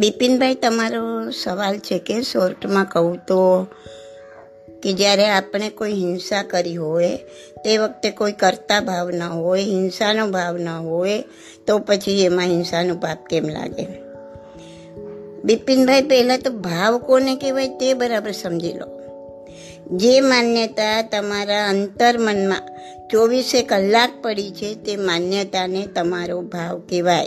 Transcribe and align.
બિપિનભાઈ, 0.00 0.54
તમારો 0.54 1.30
સવાલ 1.30 1.78
છે 1.78 1.98
કે 1.98 2.22
શોર્ટમાં 2.22 2.84
કહું 2.84 3.18
તો 3.26 3.66
કે 4.82 4.92
જ્યારે 4.92 5.28
આપણે 5.28 5.70
કોઈ 5.70 5.92
હિંસા 5.92 6.42
કરી 6.42 6.76
હોય, 6.76 7.16
તે 7.64 7.78
વખતે 7.78 8.10
કોઈ 8.10 8.32
કરતા 8.32 8.80
ભાવ 8.80 9.10
ન 9.10 9.22
હોય, 9.22 9.62
હિંસાનો 9.62 10.30
ભાવ 10.30 10.58
ન 10.58 10.68
હોય, 10.68 11.24
તો 11.66 11.78
પછી 11.78 12.24
એમાં 12.24 12.44
હિંસાનું 12.44 13.00
પાપ 13.00 13.26
કેમ 13.26 13.48
લાગે? 13.48 13.86
બિપિનભાઈ, 15.44 16.02
પહેલાં 16.02 16.38
તો 16.38 16.50
ભાવ 16.50 16.98
કોને 16.98 17.36
કહેવાય 17.36 17.68
તે 17.68 17.94
બરાબર 17.94 18.30
સમજી 18.30 18.72
લો. 18.72 19.00
જે 19.96 20.20
માન્યતા 20.20 21.02
તમારા 21.02 21.68
અંતર્મનમાં 21.68 22.62
ચોવીસે 23.08 23.62
કલાક 23.62 24.10
પડી 24.22 24.50
છે, 24.50 24.74
તે 24.74 24.96
માન્યતાને 24.96 25.86
તમારો 25.86 26.40
ભાવ 26.40 26.78
કહેવાય. 26.78 27.26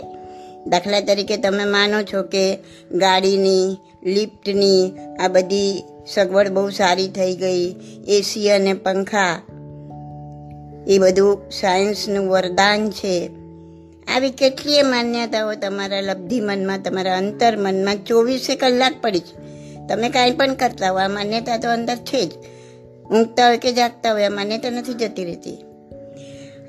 દાખલા 0.66 1.00
તરીકે 1.00 1.36
તમે 1.36 1.64
માનો 1.64 2.02
છો 2.02 2.22
કે 2.22 2.58
ગાડીની, 2.92 3.76
લિફ્ટની 4.04 4.92
આ 5.20 5.28
બધી 5.28 5.82
સગવડ 6.14 6.48
બહુ 6.48 6.70
સારી 6.70 7.08
થઈ 7.08 7.34
ગઈ 7.36 7.74
એસી 8.08 8.50
અને 8.50 8.72
પંખા, 8.74 9.40
એ 10.86 10.98
બધું 10.98 11.50
સાયન્સનું 11.50 12.28
વરદાન 12.28 12.90
છે. 12.90 13.30
આવી 14.16 14.30
કેટલીય 14.30 14.82
માન્યતાઓ 14.82 15.54
તમારા 15.54 16.00
લબ્ધિ 16.00 16.40
મનમાં, 16.40 16.82
તમારા 16.82 17.18
અંતર 17.18 17.56
મનમાં 17.56 18.04
ચોવીસે 18.04 18.54
કલાક 18.54 18.94
પડી 19.02 19.20
છે. 19.20 19.34
તમે 19.88 20.08
કાંઈ 20.08 20.30
પણ 20.30 20.54
કરતા 20.54 20.90
હો, 20.90 20.96
આ 20.96 21.08
માન્યતા 21.08 21.56
તો 21.56 21.68
અંદર 21.70 21.96
છે 21.96 22.26
જ. 22.26 22.32
ઊંઘતા 23.10 23.46
હોય 23.46 23.58
કે 23.58 23.72
જાગતા 23.72 24.12
હોય, 24.12 24.26
આ 24.26 24.28
માન્યતા 24.28 24.70
નથી 24.70 24.94
જતી 24.94 25.24
રહેતી. 25.24 25.73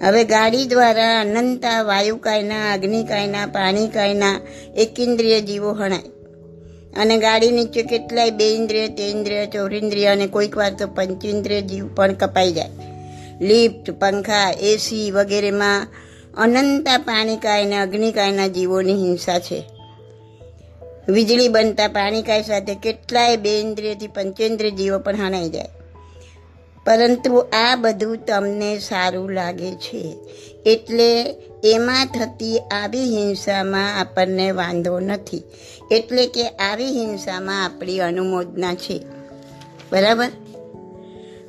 હવે 0.02 0.24
ગાડી 0.24 0.66
દ્વારા 0.66 1.22
અનંતા 1.22 1.82
વાયુ 1.82 2.18
કાયના 2.18 2.78
પાણીકાયના 2.78 3.46
પાણી 3.46 3.88
કાયના 3.88 4.40
એકેન્દ્રિય 4.78 5.42
જીવો 5.42 5.72
હણાય. 5.72 6.00
અને 6.98 7.18
ગાડી 7.18 7.52
નીચે 7.52 7.84
કેટલાય 7.84 8.32
બે 8.32 8.56
ઇન્દ્રિય, 8.56 8.88
તે 8.88 9.04
ઇન્દ્રિય 9.04 9.46
ચોરિન્દ્રિય 9.46 10.06
અને 10.06 10.28
કોઈક 10.28 10.58
વાર 10.58 10.74
તો 10.74 10.88
પંચેન્દ્રિય 10.88 11.62
જીવ 11.62 11.96
પણ 11.96 12.14
કપાઈ 12.14 12.52
જાય. 12.52 12.70
લિફ્ટ, 13.42 13.92
પંખા 13.92 14.52
એસી 14.62 15.12
વગેરેમાં 15.12 15.88
અનંતા 16.38 16.98
પાણીકાય 16.98 17.66
અને 17.66 17.78
અગ્નિકાયના 17.78 18.48
જીવોની 18.48 18.94
હિંસા 18.94 19.40
છે. 19.40 19.64
વીજળી 21.10 21.48
બનતા 21.48 21.88
પાણીકાય 21.88 22.42
સાથે 22.42 22.76
કેટલાય 22.76 23.38
બે 23.38 23.60
ઇન્દ્રિયથી 23.60 24.08
પંચેન્દ્રિય 24.08 24.72
જીવો 24.72 25.00
પણ 25.00 25.16
હણાઈ 25.16 25.50
જાય. 25.50 25.75
પરંતુ 26.86 27.38
આ 27.40 27.76
બધું 27.76 28.26
તમને 28.26 28.80
સારું 28.80 29.30
લાગે 29.30 29.72
છે. 29.72 30.16
એટલે 30.66 31.36
એમાં 31.64 32.06
થતી 32.06 32.60
આવી 32.60 33.04
હિંસામાં 33.04 34.00
આપણને 34.00 34.52
વાંધો 34.52 35.00
નથી. 35.00 35.44
એટલે 35.92 36.28
કે 36.28 36.50
આવી 36.50 36.86
હિંસામાં 36.86 37.66
આપણી 37.66 38.00
અનુમોદના 38.00 38.74
છે. 38.74 39.02
બરાબર? 39.92 40.28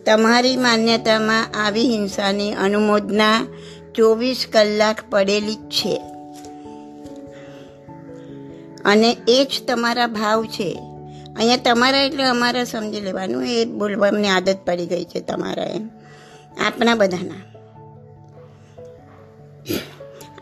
તમારી 0.06 0.56
માન્યતામાં 0.56 1.66
આવી 1.66 1.82
હિંસાની 1.82 2.52
અનુમોદના 2.52 3.46
ચોવીસ 3.94 4.46
કલાક 4.52 4.96
પડેલી 5.10 5.54
જ 5.54 5.58
છે. 5.58 6.02
અને 8.84 9.16
એ 9.28 9.44
જ 9.44 9.66
તમારા 9.66 10.06
ભાવ 10.06 10.44
છે. 10.44 10.85
અહીંયા 11.38 11.56
તમારા 11.56 11.98
એટલે 11.98 12.24
અમારે 12.24 12.64
સમજી 12.64 13.00
લેવાનું. 13.00 13.44
એ 13.46 13.64
બોલવાની 13.64 14.28
આદત 14.28 14.58
પડી 14.66 14.86
ગઈ 14.86 15.04
છે 15.04 15.20
તમારા 15.20 15.64
એમ. 15.64 15.88
આપણા 16.66 16.94
બધાના. 16.94 17.42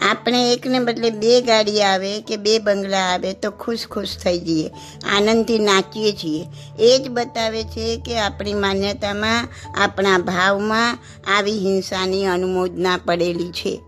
આપણે 0.02 0.52
એકને 0.52 0.78
બદલે 0.78 1.10
બે 1.10 1.40
ગાડી 1.40 1.82
આવે 1.82 2.20
કે 2.20 2.36
બે 2.36 2.58
બંગલા 2.58 3.04
આવે 3.14 3.32
તો 3.32 3.50
ખુશ 3.50 3.86
ખુશ 3.90 4.16
થઈ 4.24 4.38
જઈએ, 4.38 4.68
આનંદથી 5.16 5.58
નાચીએ 5.58 6.12
છીએ. 6.12 6.42
એ 6.78 6.98
જ 6.98 7.08
બતાવે 7.08 7.62
છે 7.64 7.96
કે 8.06 8.18
આપણી 8.18 8.54
માન્યતામાં, 8.54 9.48
આપણા 9.82 10.18
ભાવમાં 10.18 10.98
આવી 11.36 11.58
હિંસાની 11.58 12.26
અનુમોદના 12.26 12.96
પડેલી 12.96 13.50
છે. 13.50 13.80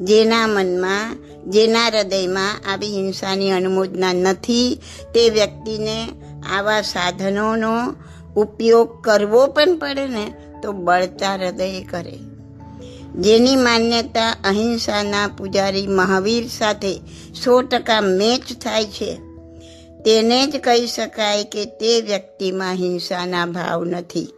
જેના 0.00 0.46
મનમાં, 0.46 1.16
જેના 1.50 1.86
હૃદયમાં 1.86 2.72
આવી 2.72 2.88
હિંસાની 2.88 3.50
અનુમોદના 3.50 4.12
નથી 4.12 4.78
તે 5.14 5.30
વ્યક્તિને 5.30 6.08
આવા 6.50 6.82
સાધનોનો 6.82 7.94
ઉપયોગ 8.36 9.02
કરવો 9.02 9.46
પણ 9.46 9.78
પડે 9.78 10.08
ને 10.08 10.34
તો 10.62 10.72
બળતા 10.72 11.34
હૃદય 11.34 11.82
કરે. 11.82 12.18
જેની 13.12 13.56
માન્યતા 13.56 14.36
અહિંસાના 14.44 15.28
પૂજારી 15.28 15.86
મહાવીર 15.86 16.48
સાથે 16.48 17.00
સો 17.44 17.62
ટકા 17.62 18.00
મેચ 18.00 18.52
થાય 18.62 18.84
છે. 18.84 19.18
તેને 20.04 20.46
જ 20.46 20.60
કહી 20.60 20.86
શકાય 20.86 21.44
કે 21.44 21.64
તે 21.64 22.00
વ્યક્તિમાં 22.00 22.74
હિંસાના 22.74 23.46
ભાવ 23.46 23.84
નથી. 23.84 24.28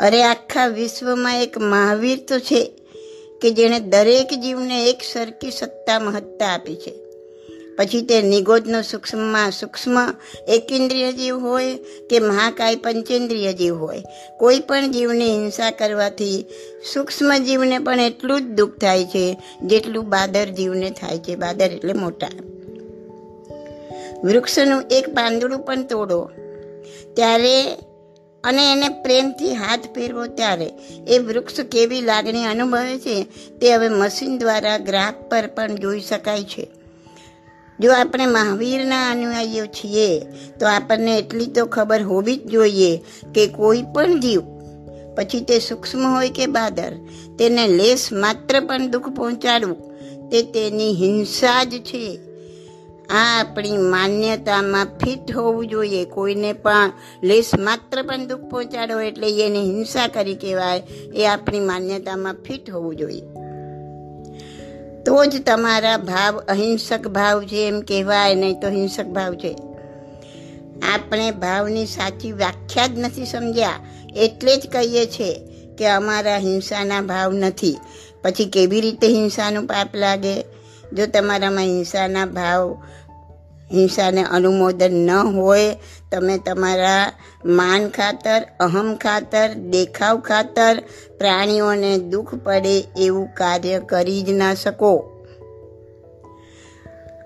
અરે, 0.00 0.22
આખા 0.22 0.66
વિશ્વમાં 0.66 1.42
એક 1.42 1.58
મહાવીર 1.58 2.18
તો 2.28 2.38
છે 2.38 2.72
કે 3.42 3.50
જેણે 3.50 3.80
દરેક 3.80 4.28
જીવને 4.40 4.84
એક 4.90 5.00
સરખી 5.12 5.50
સત્તા 5.50 5.98
મહત્તા 5.98 6.46
આપી 6.46 6.76
છે. 6.76 7.03
પછી 7.76 8.02
તે 8.02 8.22
નિગોજનો 8.22 8.82
સૂક્ષ્મમાં 8.82 9.50
સૂક્ષ્મ 9.50 10.14
એકેન્દ્રિય 10.48 11.12
જીવ 11.12 11.38
હોય 11.38 11.76
કે 12.10 12.18
મહાકાય 12.18 12.76
પંચેન્દ્રિય 12.76 13.52
જીવ 13.52 13.76
હોય. 13.76 14.02
કોઈ 14.38 14.60
પણ 14.60 14.90
જીવની 14.90 15.30
હિંસા 15.30 15.70
કરવાથી 15.70 16.44
સૂક્ષ્મ 16.94 17.36
જીવને 17.36 17.78
પણ 17.78 18.00
એટલું 18.00 18.40
જ 18.40 18.44
દુઃખ 18.44 18.78
થાય 18.78 19.04
છે, 19.04 19.38
જેટલું 19.62 20.08
બાદર 20.08 20.48
જીવને 20.48 20.90
થાય 20.90 21.18
છે. 21.18 21.36
બાદર 21.36 21.66
એટલે 21.66 21.92
મોટા. 21.92 22.28
વૃક્ષનું 24.24 24.82
એક 24.90 25.08
પાંદડું 25.08 25.58
પણ 25.58 25.82
તોડો. 25.82 26.30
ત્યારે 27.16 27.62
અને 28.44 28.72
એને 28.72 28.88
પ્રેમથી 28.88 29.54
હાથ 29.54 29.80
ફેરવો 29.94 30.26
ત્યારે. 30.26 30.70
એ 31.08 31.18
વૃક્ષ 31.18 31.60
કેવી 31.60 32.00
લાગણી 32.00 32.44
અનુભવે 32.44 32.98
છે, 32.98 33.26
તે 33.60 33.74
હવે 33.74 33.88
મશીન 33.88 34.38
દ્વારા 34.38 34.78
ગ્રાફ 34.78 35.14
પર 35.30 35.46
પણ 35.46 35.74
જોઈ 35.74 36.00
શકાય 36.00 36.42
છે. 36.42 36.70
જો 37.80 37.92
આપણે 37.92 38.26
મહાવીરના 38.26 39.10
અનુયાયીઓ 39.10 39.66
છીએ, 39.66 40.20
તો 40.60 40.66
આપણને 40.66 41.18
એટલી 41.18 41.46
તો 41.46 41.66
ખબર 41.66 42.02
હોવી 42.02 42.36
જ 42.36 42.46
જોઈએ 42.46 42.96
કે 43.34 43.46
કોઈ 43.46 43.82
પણ 43.82 44.20
જીવ, 44.20 44.40
પછી 45.16 45.40
તે 45.40 45.58
સૂક્ષ્મ 45.58 46.06
હોય 46.14 46.30
કે 46.30 46.46
બાદર, 46.46 46.92
તેને 47.38 47.68
લેસ 47.68 48.12
માત્ર 48.12 48.60
પણ 48.60 48.90
દુઃખ 48.90 49.08
પહોંચાડવું, 49.08 49.94
તે 50.30 50.42
તેની 50.42 50.94
હિંસા 50.94 51.64
જ 51.64 51.70
છે. 51.78 52.18
આ 53.10 53.40
આપણી 53.40 53.76
માન્યતામાં 53.76 54.84
ફિટ 54.84 55.36
હોવું 55.36 55.66
જોઈએ. 55.66 56.04
કોઈને 56.04 56.52
પણ 56.52 56.92
લેસ 57.22 57.50
માત્ર 57.58 58.02
પણ 58.02 58.26
દુઃખ 58.26 58.40
પહોંચાડો 58.40 59.00
એટલે 59.00 59.46
એને 59.46 59.58
હિંસા 59.58 60.06
કરી 60.06 60.34
કહેવાય, 60.34 60.82
એ 61.14 61.26
આપણી 61.26 61.60
માન્યતામાં 61.60 62.34
ફિટ 62.34 62.70
હોવું 62.70 62.96
જોઈએ. 62.96 63.22
તો 65.06 65.24
જ 65.24 65.42
તમારા 65.46 65.96
ભાવ 65.96 66.38
અહિંસક 66.38 67.08
ભાવ 67.08 67.44
છે 67.44 67.68
એમ 67.68 67.80
કહેવાય, 67.80 68.34
નહીં 68.34 68.60
તો 68.60 68.68
હિંસક 68.68 69.06
ભાવ 69.06 69.34
છે. 69.34 69.56
આપણે 70.94 71.30
ભાવની 71.30 71.86
સાચી 71.86 72.32
વ્યાખ્યા 72.32 72.86
જ 72.86 72.98
નથી 72.98 73.26
સમજ્યા. 73.26 73.72
એટલે 74.16 74.56
જ 74.56 74.68
કહીએ 74.72 75.06
છીએ 75.06 75.40
કે 75.78 75.86
અમારા 75.88 76.36
હિંસાના 76.36 77.00
ભાવ 77.00 77.32
નથી. 77.32 77.78
પછી 78.22 78.44
કેવી 78.44 78.80
રીતે 78.80 79.06
હિંસાનું 79.08 79.66
પાપ 79.66 79.96
લાગે? 79.96 80.42
જો 80.92 81.06
તમારામાં 81.06 81.64
હિંસાના 81.64 82.26
ભાવ 82.26 82.76
હિંસાને 83.72 84.22
અનુમોદન 84.22 84.92
ન 84.92 85.10
હોય, 85.10 85.76
તમે 86.12 86.38
તમારા 86.38 87.12
માન 87.44 87.88
ખાતર, 87.88 88.46
અહમ 88.60 88.94
ખાતર, 88.94 89.54
દેખાવ 89.54 90.20
ખાતર, 90.20 90.82
પ્રાણીઓને 91.18 91.98
દુઃખ 91.98 92.34
પડે 92.34 92.80
એવું 92.80 93.26
કાર્ય 93.34 93.80
કરી 93.80 94.22
જ 94.22 94.30
ના 94.30 94.54
શકો. 94.54 94.96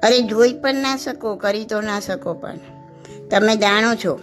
અરે 0.03 0.21
જોઈ 0.21 0.53
પણ 0.53 0.75
ના 0.75 0.97
શકો, 0.97 1.37
કરી 1.37 1.65
તો 1.65 1.81
ના 1.81 2.01
શકો 2.01 2.35
પણ. 2.35 2.59
તમે 3.31 3.57
જાણો 3.57 3.95
છો 3.95 4.21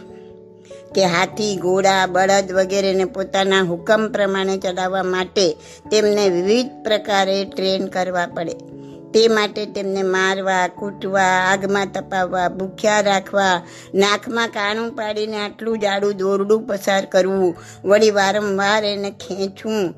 કે 0.96 1.06
હાથી, 1.06 1.56
ઘોડા, 1.56 2.06
બળદ 2.06 2.52
વગેરેને 2.52 3.06
પોતાના 3.06 3.62
હુકમ 3.62 4.08
પ્રમાણે 4.08 4.58
ચલાવવા 4.58 5.04
માટે 5.04 5.58
તેમને 5.92 6.30
વિવિધ 6.30 6.84
પ્રકારે 6.84 7.46
ટ્રેન 7.46 7.88
કરવા 7.88 8.28
પડે. 8.28 8.56
તે 9.16 9.28
માટે 9.28 9.66
તેમને 9.66 10.02
મારવા, 10.04 10.68
કૂટવા, 10.68 11.22
આગમાં 11.22 11.88
તપાવવા, 11.92 12.50
ભૂખ્યા 12.50 13.02
રાખવા, 13.02 13.62
નાકમાં 13.94 14.48
કાણું 14.48 14.96
પાડીને 14.96 15.38
આટલું 15.38 15.80
જાડું 15.80 16.18
દોરડું 16.18 16.68
પસાર 16.68 17.06
કરવું. 17.06 17.56
વળી 17.86 18.12
વારંવાર 18.12 18.86
એને 18.86 19.12
ખેંચવું. 19.12 19.94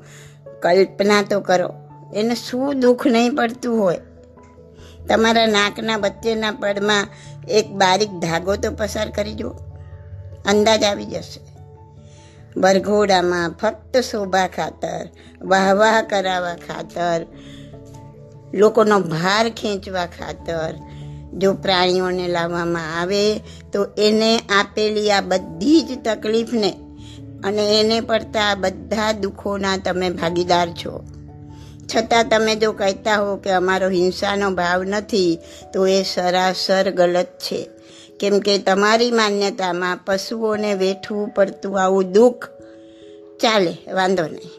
કલ્પના 0.60 1.22
તો 1.22 1.40
કરો, 1.40 1.74
એને 2.14 2.34
શું 2.34 2.80
દુઃખ 2.80 3.06
નહીં 3.06 3.36
પડતું 3.36 3.80
હોય. 3.80 3.98
તમારા 5.08 5.46
નાકના 5.46 5.96
વચ્ચેના 5.96 6.50
પડમાં 6.50 7.08
એક 7.48 7.70
બારીક 7.70 8.10
ધાગો 8.10 8.56
તો 8.56 8.70
પસાર 8.70 9.10
કરી 9.10 9.34
જુઓ. 9.34 9.50
અંદાજ 10.48 10.84
આવી 10.84 11.04
જશે. 11.04 11.40
વરઘોડામાં 12.56 13.50
ફક્ત 13.50 13.96
શોભા 13.96 14.46
ખાતર, 14.46 15.08
વાહ 15.42 15.74
વાહ 15.74 16.02
કરાવવા 16.02 16.54
ખાતર 16.54 17.26
લોકોનો 18.54 19.00
ભાર 19.00 19.48
ખેંચવા 19.48 20.06
ખાતર 20.06 20.74
જો 21.38 21.54
પ્રાણીઓને 21.54 22.28
લાવવામાં 22.28 23.00
આવે 23.00 23.38
તો 23.72 23.84
એને 23.98 24.38
આપેલી 24.38 25.10
આ 25.10 25.20
બધી 25.20 25.82
જ 25.82 26.04
તકલીફને 26.04 26.74
અને 27.44 27.80
એને 27.80 28.00
પડતા 28.00 28.54
બધા 28.54 29.12
દુઃખોના 29.12 29.76
તમે 29.76 30.10
ભાગીદાર 30.10 30.68
છો. 30.70 31.04
છતાં 31.96 32.28
તમે 32.28 32.56
જો 32.56 32.72
કહેતા 32.72 33.16
હો 33.16 33.36
કે 33.36 33.50
અમારો 33.50 33.88
હિંસાનો 33.88 34.50
ભાવ 34.50 34.84
નથી, 34.84 35.38
તો 35.72 35.86
એ 35.86 36.02
સરાસર 36.02 36.90
ગલત 36.90 37.26
છે. 37.26 37.68
કેમ 38.20 38.38
કે 38.38 38.58
તમારી 38.58 39.10
માન્યતામાં 39.10 39.98
પશુઓને 40.06 40.74
વેઠવું 40.74 41.28
પડતું 41.28 41.82
આવું 41.82 42.12
દુઃખ 42.12 42.48
ચાલે, 43.40 43.92
વાંધો 43.92 44.22
નહીં. 44.22 44.50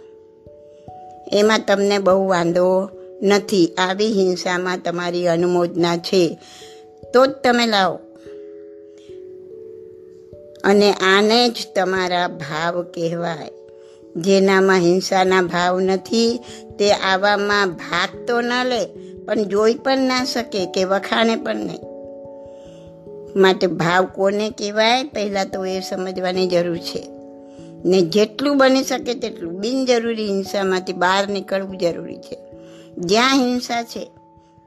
એમાં 1.31 1.59
તમને 1.67 1.97
બહુ 1.97 2.27
વાંધો 2.27 2.89
નથી. 3.21 3.67
આવી 3.77 4.07
હિંસામાં 4.07 4.79
તમારી 4.79 5.27
અનુમોદના 5.27 5.97
છે. 5.97 6.39
તો 7.13 7.25
જ 7.25 7.29
તમે 7.29 7.65
લાવો. 7.65 7.99
અને 10.63 10.91
આને 10.91 11.49
જ 11.49 11.55
તમારા 11.75 12.27
ભાવ 12.27 12.81
કહેવાય. 12.81 13.51
જેનામાં 14.15 14.77
હિંસાના 14.77 15.41
ભાવ 15.41 15.79
નથી, 15.79 16.39
તે 16.79 16.91
આવામાં 16.91 17.69
ભાગ 17.69 18.25
તો 18.27 18.41
ન 18.41 18.65
લે, 18.65 18.85
પણ 19.25 19.43
જોઈ 19.43 19.73
પણ 19.73 19.97
ના 19.97 20.25
શકે 20.25 20.65
કે 20.65 20.83
વખાણે 20.83 21.35
પણ 21.35 21.55
નહીં. 21.55 21.79
માટે 23.35 23.67
ભાવ 23.67 24.05
કોને 24.05 24.49
કહેવાય? 24.49 25.03
પહેલાં 25.03 25.49
તો 25.49 25.65
એ 25.65 25.79
સમજવાની 25.79 26.47
જરૂર 26.47 26.77
છે. 26.77 27.03
ને 27.85 28.01
જેટલું 28.01 28.57
બની 28.57 28.83
શકે 28.83 29.13
તેટલું 29.13 29.59
બિનજરૂરી 29.59 30.27
હિંસામાંથી 30.27 30.93
બહાર 30.93 31.27
નીકળવું 31.27 31.77
જરૂરી 31.77 32.17
છે. 32.17 32.48
જ્યાં 32.97 33.33
હિંસા 33.33 33.83
છે, 33.83 34.11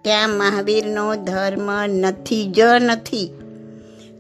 ત્યાં 0.03 0.31
મહાવીરનો 0.31 1.15
ધર્મ 1.15 1.87
નથી, 1.87 2.53
જ 2.53 2.61
નથી. 2.61 3.31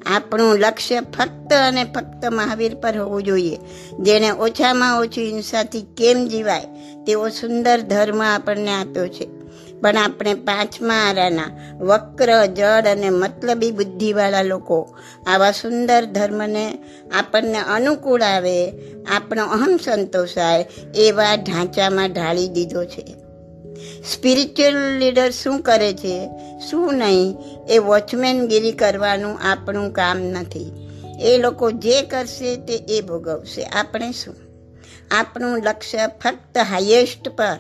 આપણું 0.06 0.58
લક્ષ્ય 0.58 1.00
ફક્ત 1.00 1.52
અને 1.52 1.84
ફક્ત 1.84 2.26
મહાવીર 2.26 2.75
પર 2.75 2.99
હોવું 2.99 3.22
જોઈએ. 3.22 3.58
જેને 4.00 4.31
ઓછામાં 4.31 5.00
ઓછી 5.00 5.31
હિંસાથી 5.31 5.82
કેમ 5.82 6.26
જીવાય, 6.26 6.64
તેવો 7.06 7.28
સુંદર 7.28 7.81
ધર્મ 7.81 8.22
આપણને 8.22 8.70
આપ્યો 8.70 9.08
છે. 9.08 9.28
પણ 9.81 9.96
આપણે 9.96 10.34
પાંચમા 10.34 10.94
આરાના, 10.94 11.76
વક્ર 11.81 12.46
જડ 12.46 12.87
અને 12.87 13.10
મતલબી 13.10 13.70
બુદ્ધિવાળા 13.70 14.43
લોકો, 14.43 14.96
આવા 15.26 15.50
સુંદર 15.50 16.04
ધર્મને 16.04 16.78
આપણને 17.19 17.58
અનુકૂળ 17.58 18.22
આવે, 18.22 18.70
આપણો 19.16 19.44
અહમ 19.44 19.76
સંતોષાય, 19.76 20.66
એવા 20.94 21.34
ઢાંચામાં 21.34 22.12
ઢાળી 22.12 22.49
દીધો 22.49 22.84
છે. 22.84 23.21
સ્પિરિચ્યુઅલ 24.12 24.99
લીડર 24.99 25.31
શું 25.31 25.61
કરે 25.61 25.93
છે? 25.93 26.31
શું 26.70 26.94
નહીં? 26.94 27.37
એ 27.69 27.79
વોચમેનગીરી 27.79 28.73
કરવાનું 28.73 29.38
આપણું 29.43 29.93
કામ 29.93 30.19
નથી. 30.19 30.73
એ 31.20 31.38
લોકો 31.38 31.70
જે 31.70 32.02
કરશે 32.02 32.56
તે 32.56 32.75
એ 32.75 33.00
ભોગવશે. 33.00 33.62
આપણે 33.62 34.12
શું? 34.12 34.34
આપણું 35.11 35.58
લક્ષ્ય 35.58 36.11
ફક્ત 36.25 36.58
હાઈએસ્ટ 36.58 37.29
પર, 37.29 37.58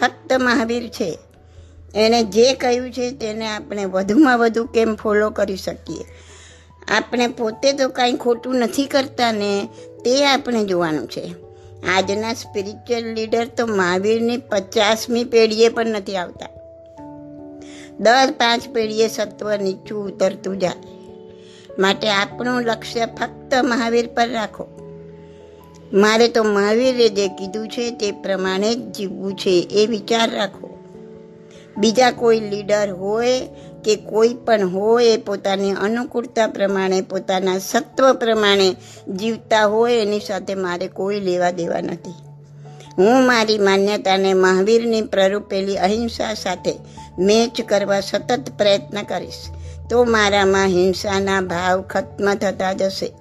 ફક્ત 0.00 0.32
મહાવીર 0.32 0.88
છે. 0.88 1.18
એણે 1.94 2.22
જે 2.24 2.54
કહ્યું 2.54 2.92
છે 2.92 3.10
તેને 3.10 3.48
આપણે 3.48 3.84
વધુમાં 3.84 4.38
વધુ 4.38 4.64
કેમ 4.64 4.94
ફોલો 4.94 5.30
કરી 5.30 5.56
શકીએ? 5.56 6.04
આપણે 6.88 7.26
પોતે 7.26 7.72
તો 7.72 7.88
કાંઈ 7.88 8.12
ખોટું 8.12 8.56
નથી 8.56 8.86
કરતા 8.86 9.32
ને, 9.32 9.68
તે 10.04 10.26
આપણે 10.26 10.64
જોવાનું 10.64 11.08
છે. 11.08 11.49
આજના 11.88 12.34
સ્પિરિચ્યુઅલ 12.34 13.04
લીડર 13.04 13.46
તો 13.46 13.66
મહાવીરની 13.66 14.36
પચાસમી 14.36 15.24
પેઢીએ 15.24 15.68
પણ 15.68 15.86
નથી 15.86 16.16
આવતા. 16.16 16.46
દર 18.00 18.30
પાંચ 18.30 18.68
પેઢીએ 18.68 19.08
સત્વ 19.08 19.56
નીચું 19.56 20.04
ઉતરતું 20.04 20.58
જાય. 20.58 20.72
માટે 21.78 22.10
આપણું 22.10 22.62
લક્ષ્ય 22.62 23.06
ફક્ત 23.06 23.54
મહાવીર 23.62 24.06
પર 24.06 24.28
રાખો. 24.28 24.66
મારે 25.92 26.28
તો 26.28 26.44
મહાવીરે 26.44 27.08
જે 27.08 27.28
કીધું 27.28 27.68
છે 27.68 27.90
તે 27.90 28.12
પ્રમાણે 28.12 28.74
જ 28.74 28.92
જીવવું 28.92 29.34
છે 29.34 29.68
એ 29.70 29.86
વિચાર 29.86 30.30
રાખો. 30.30 30.78
બીજા 31.76 32.10
કોઈ 32.10 32.40
લીડર 32.40 32.90
હોય 32.90 33.40
કે 33.84 33.96
કોઈ 33.96 34.34
પણ 34.34 34.68
હોય 34.68 35.04
એ 35.04 35.16
પોતાની 35.16 35.72
અનુકૂળતા 35.72 36.46
પ્રમાણે, 36.46 37.00
પોતાના 37.00 37.58
સત્વ 37.58 38.12
પ્રમાણે 38.12 38.76
જીવતા 39.16 39.64
હોય 39.64 40.02
એની 40.02 40.20
સાથે 40.20 40.54
મારે 40.54 40.86
કોઈ 40.86 41.20
લેવા 41.20 41.50
દેવા 41.50 41.80
નથી. 41.80 42.14
હું 42.98 43.26
મારી 43.26 43.58
માન્યતાને 43.58 44.34
મહાવીરની 44.34 45.02
પ્રરૂપેલી 45.02 45.76
અહિંસા 45.76 46.34
સાથે 46.34 46.74
મેચ 47.18 47.60
કરવા 47.68 48.00
સતત 48.00 48.52
પ્રયત્ન 48.58 49.02
કરીશ, 49.02 49.34
તો 49.90 50.04
મારામાં 50.04 50.66
હિંસાના 50.66 51.40
ભાવ 51.40 51.82
ખત્મ 51.82 52.34
થતા 52.34 52.72
જશે. 52.72 53.12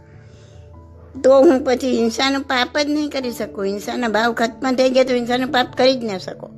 તો 1.24 1.40
હું 1.40 1.64
પછી 1.66 1.98
હિંસાનું 1.98 2.42
પાપ 2.42 2.78
જ 2.78 2.90
નહીં 2.90 3.10
કરી 3.10 3.32
શકું. 3.32 3.66
હિંસાના 3.66 4.08
ભાવ 4.08 4.34
ખત્મ 4.34 4.76
થઈ 4.76 4.90
ગયા 4.90 5.04
તો 5.04 5.14
હિંસાનું 5.14 5.52
પાપ 5.52 5.68
કરી 5.78 5.96
જ 5.96 6.04
ના 6.04 6.18
શકો. 6.18 6.50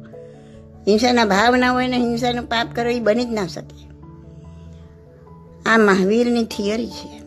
હિંસાના 0.87 1.25
ભાવ 1.25 1.55
ના 1.55 1.71
હોય 1.71 1.87
ને 1.87 1.97
હિંસાનું 1.97 2.45
પાપ 2.45 2.67
કરો 2.75 2.89
એ 2.89 2.99
બની 2.99 3.25
જ 3.25 3.33
ના 3.33 3.47
શકે. 3.47 3.90
આ 5.65 5.77
મહાવીરની 5.77 6.43
થિયરી 6.43 6.87
છે. 6.87 7.21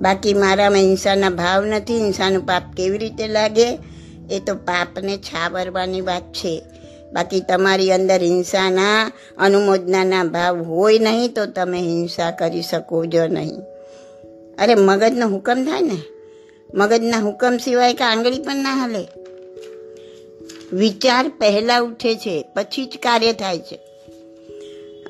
બાકી 0.00 0.34
મારામાં 0.34 0.78
હિંસાના 0.78 1.30
ભાવ 1.30 1.64
નથી 1.64 1.98
હિંસાનું 1.98 2.46
પાપ 2.46 2.62
કેવી 2.76 2.98
રીતે 2.98 3.28
લાગે, 3.28 3.78
એ 4.30 4.40
તો 4.46 4.54
પાપને 4.54 5.16
છાવરવાની 5.16 6.00
વાત 6.00 6.22
છે. 6.22 6.62
બાકી 7.12 7.40
તમારી 7.40 7.92
અંદર 7.92 8.22
હિંસાના 8.22 9.12
અનુમોદનાના 9.38 10.24
ભાવ 10.24 10.62
હોય 10.62 10.98
નહીં 10.98 11.34
તો 11.34 11.46
તમે 11.46 11.80
હિંસા 11.80 12.30
કરી 12.30 12.62
શકો 12.62 13.06
જ 13.06 13.16
નહીં. 13.16 13.60
અરે, 14.58 14.74
મગજનો 14.74 15.28
હુકમ 15.28 15.64
થાય 15.64 15.80
ને? 15.80 16.02
મગજના 16.74 17.18
હુકમ 17.18 17.56
સિવાય 17.56 17.94
કે 17.94 18.04
આંગળી 18.04 18.38
પણ 18.38 18.56
ના 18.56 18.74
હાલે. 18.74 19.08
વિચાર 20.72 21.28
પહેલાં 21.28 21.82
ઉઠે 21.82 22.14
છે, 22.14 22.44
પછી 22.54 22.86
જ 22.86 22.98
કાર્ય 23.02 23.32
થાય 23.32 23.58
છે. 23.58 23.87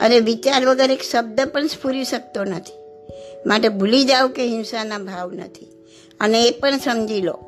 અરે 0.00 0.20
વિચાર 0.20 0.66
વગર 0.66 0.90
એક 0.90 1.02
શબ્દ 1.02 1.40
પણ 1.40 1.66
સ્ફૂરી 1.66 2.04
શકતો 2.04 2.44
નથી. 2.44 2.78
માટે 3.46 3.68
ભૂલી 3.68 4.04
જાઓ 4.04 4.28
કે 4.28 4.46
હિંસાના 4.46 4.98
ભાવ 4.98 5.32
નથી. 5.32 5.66
અને 6.20 6.42
એ 6.42 6.50
પણ 6.50 6.78
સમજી 6.78 7.20
લો 7.20 7.38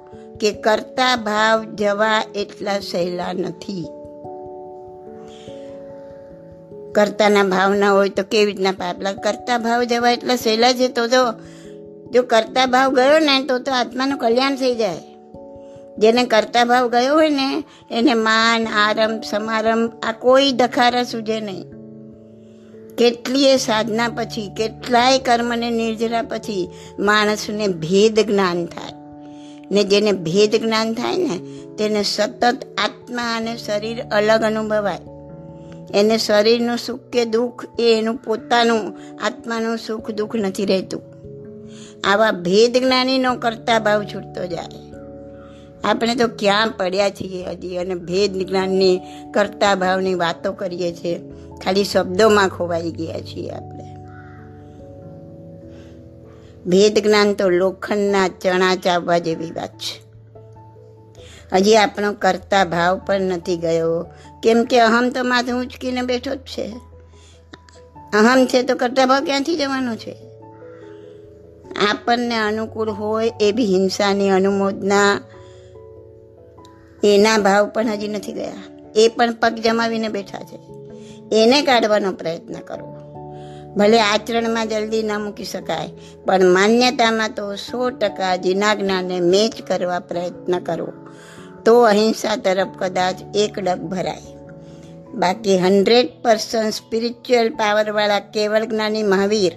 કે 0.41 0.53
કરતા 0.53 1.17
ભાવ 1.17 1.65
જવા 1.65 2.23
એટલા 2.35 2.79
સહેલા 2.79 3.33
નથી. 3.33 3.87
કરતાના 6.93 7.45
ભાવ 7.45 7.75
ના 7.75 7.93
હોય 7.93 8.09
તો 8.09 8.23
કેવી 8.23 8.53
રીતના 8.53 8.73
પાપ 8.73 9.03
લાગે? 9.03 9.21
કરતા 9.21 9.59
ભાવ 9.59 9.83
જવા 9.83 10.11
એટલા 10.11 10.37
સહેલા 10.37 10.73
છે 10.73 10.89
તો 10.89 11.09
જો 11.09 11.33
જો 12.11 12.23
કરતા 12.23 12.67
ભાવ 12.67 12.95
ગયો 12.95 13.19
ને 13.19 13.45
તો 13.45 13.59
તો 13.59 13.73
આત્માનું 13.73 14.19
કલ્યાણ 14.19 14.57
થઈ 14.57 14.75
જાય. 14.75 14.99
જેને 15.99 16.25
કરતા 16.25 16.65
ભાવ 16.65 16.89
ગયો 16.89 17.15
હોય 17.15 17.29
ને, 17.29 17.65
એને 17.91 18.15
માન, 18.15 18.69
આરંભ, 18.69 19.23
સમારંભ, 19.23 19.93
આ 20.03 20.13
કોઈ 20.13 20.53
દખારા 20.53 21.03
સૂજે 21.03 21.41
નહીં. 21.41 21.80
કેટલીય 23.01 23.57
સાધના 23.57 24.09
પછી, 24.09 24.51
કેટલાય 24.57 25.19
કર્મને 25.19 25.71
નિર્જરા 25.71 26.23
પછી 26.23 26.69
માણસને 26.99 27.69
ભેદ 27.69 28.21
જ્ઞાન 28.21 28.67
થાય. 28.67 28.93
ને 29.71 29.85
જેને 29.85 30.13
ભેદ 30.13 30.55
જ્ઞાન 30.55 30.95
થાય 30.95 31.17
ને, 31.17 31.39
તેને 31.77 32.03
સતત 32.03 32.65
આત્મા 32.85 33.37
અને 33.37 33.57
શરીર 33.57 34.03
અલગ 34.03 34.43
અનુભવાય. 34.43 34.99
એને 35.95 36.19
શરીરનું 36.19 36.79
સુખ 36.79 37.01
કે 37.01 37.25
દુઃખ 37.25 37.65
એ 37.81 37.99
એનું 37.99 38.17
પોતાનું 38.17 38.99
આત્માનું 39.23 39.79
સુખ 39.79 40.11
દુઃખ 40.11 40.37
નથી 40.37 40.67
રહેતું. 40.67 41.03
આવા 42.05 42.31
ભેદ 42.31 42.77
જ્ઞાનીનો 42.77 43.35
કરતા 43.35 43.79
ભાવ 43.79 44.05
છૂટતો 44.05 44.47
જાય. 44.47 44.93
આપણે 45.85 46.15
તો 46.15 46.29
ક્યાં 46.29 46.71
પડ્યા 46.71 47.11
છીએ 47.11 47.45
હજી 47.45 47.77
અને 47.77 47.95
ભેદ 47.95 48.49
જ્ઞાનની 48.49 49.01
કરતા 49.35 49.75
ભાવની 49.75 50.15
વાતો 50.15 50.53
કરીએ 50.53 50.93
છીએ. 50.93 51.30
ખાલી 51.65 51.85
શબ્દોમાં 51.85 52.49
ખોવાઈ 52.49 52.91
ગયા 52.91 53.21
છીએ 53.21 53.51
આપણે. 53.51 53.97
ભેદ 56.67 56.99
જ્ઞાન 56.99 57.35
તો 57.35 57.49
લોખંડના 57.49 58.29
ચણા 58.29 58.77
ચાવવા 58.77 59.19
જેવી 59.19 59.51
વાત 59.51 59.71
છે. 59.71 60.11
હજી 61.53 61.77
આપણો 61.77 62.13
કરતા 62.13 62.65
ભાવ 62.65 63.01
પણ 63.07 63.21
નથી 63.21 63.57
ગયો. 63.57 64.07
કેમ 64.43 64.65
કે 64.65 64.81
અહમ 64.81 65.11
તો 65.11 65.25
માથું 65.25 65.61
ઉંચકીને 65.61 66.03
બેઠો 66.03 66.35
જ 66.35 66.39
છે. 66.39 66.73
અહમ 68.13 68.47
છે 68.47 68.63
તો 68.63 68.77
કરતા 68.77 69.07
ભાવ 69.07 69.25
ક્યાંથી 69.25 69.57
જવાનો 69.57 69.97
છે? 69.97 70.17
આપણને 71.91 72.37
અનુકૂળ 72.37 72.91
હોય 72.91 73.33
એવી 73.41 73.65
હિંસાની 73.65 74.31
અનુમોદના 74.31 75.21
એના 77.05 77.39
ભાવ 77.39 77.69
પણ 77.69 77.89
હજી 77.89 78.09
નથી 78.09 78.33
ગયા. 78.33 78.53
એ 78.97 79.09
પણ 79.09 79.33
પગ 79.33 79.55
જમાવીને 79.55 80.09
બેઠા 80.09 80.39
છે. 80.39 80.70
એને 81.33 81.63
કાઢવાનો 81.63 82.13
પ્રયત્ન 82.13 82.55
કરવો. 82.55 82.97
ભલે 83.77 84.01
આચરણમાં 84.01 84.69
જલ્દી 84.69 85.03
ન 85.03 85.13
મૂકી 85.13 85.45
શકાય, 85.45 85.89
પણ 86.25 86.45
માન્યતામાં 86.45 87.35
તો 87.35 87.55
સો 87.55 87.91
ટકા 87.91 88.37
જીનાજ્ઞાને 88.37 89.21
મેચ 89.21 89.63
કરવા 89.67 89.99
પ્રયત્ન 89.99 90.59
કરવો. 90.59 90.93
તો 91.65 91.83
અહિંસા 91.83 92.37
તરફ 92.37 92.69
કદાચ 92.79 93.15
એક 93.35 93.59
ડગ 93.59 93.79
ભરાય. 93.79 94.37
બાકી 95.15 95.59
હંડ્રેડ 95.59 96.09
પર્સન્ટ 96.23 96.75
સ્પિરિચ્યુઅલ 96.75 97.51
પાવરવાળા 97.51 98.19
કેવળ 98.19 98.65
જ્ઞાની 98.65 99.03
મહાવીર, 99.03 99.53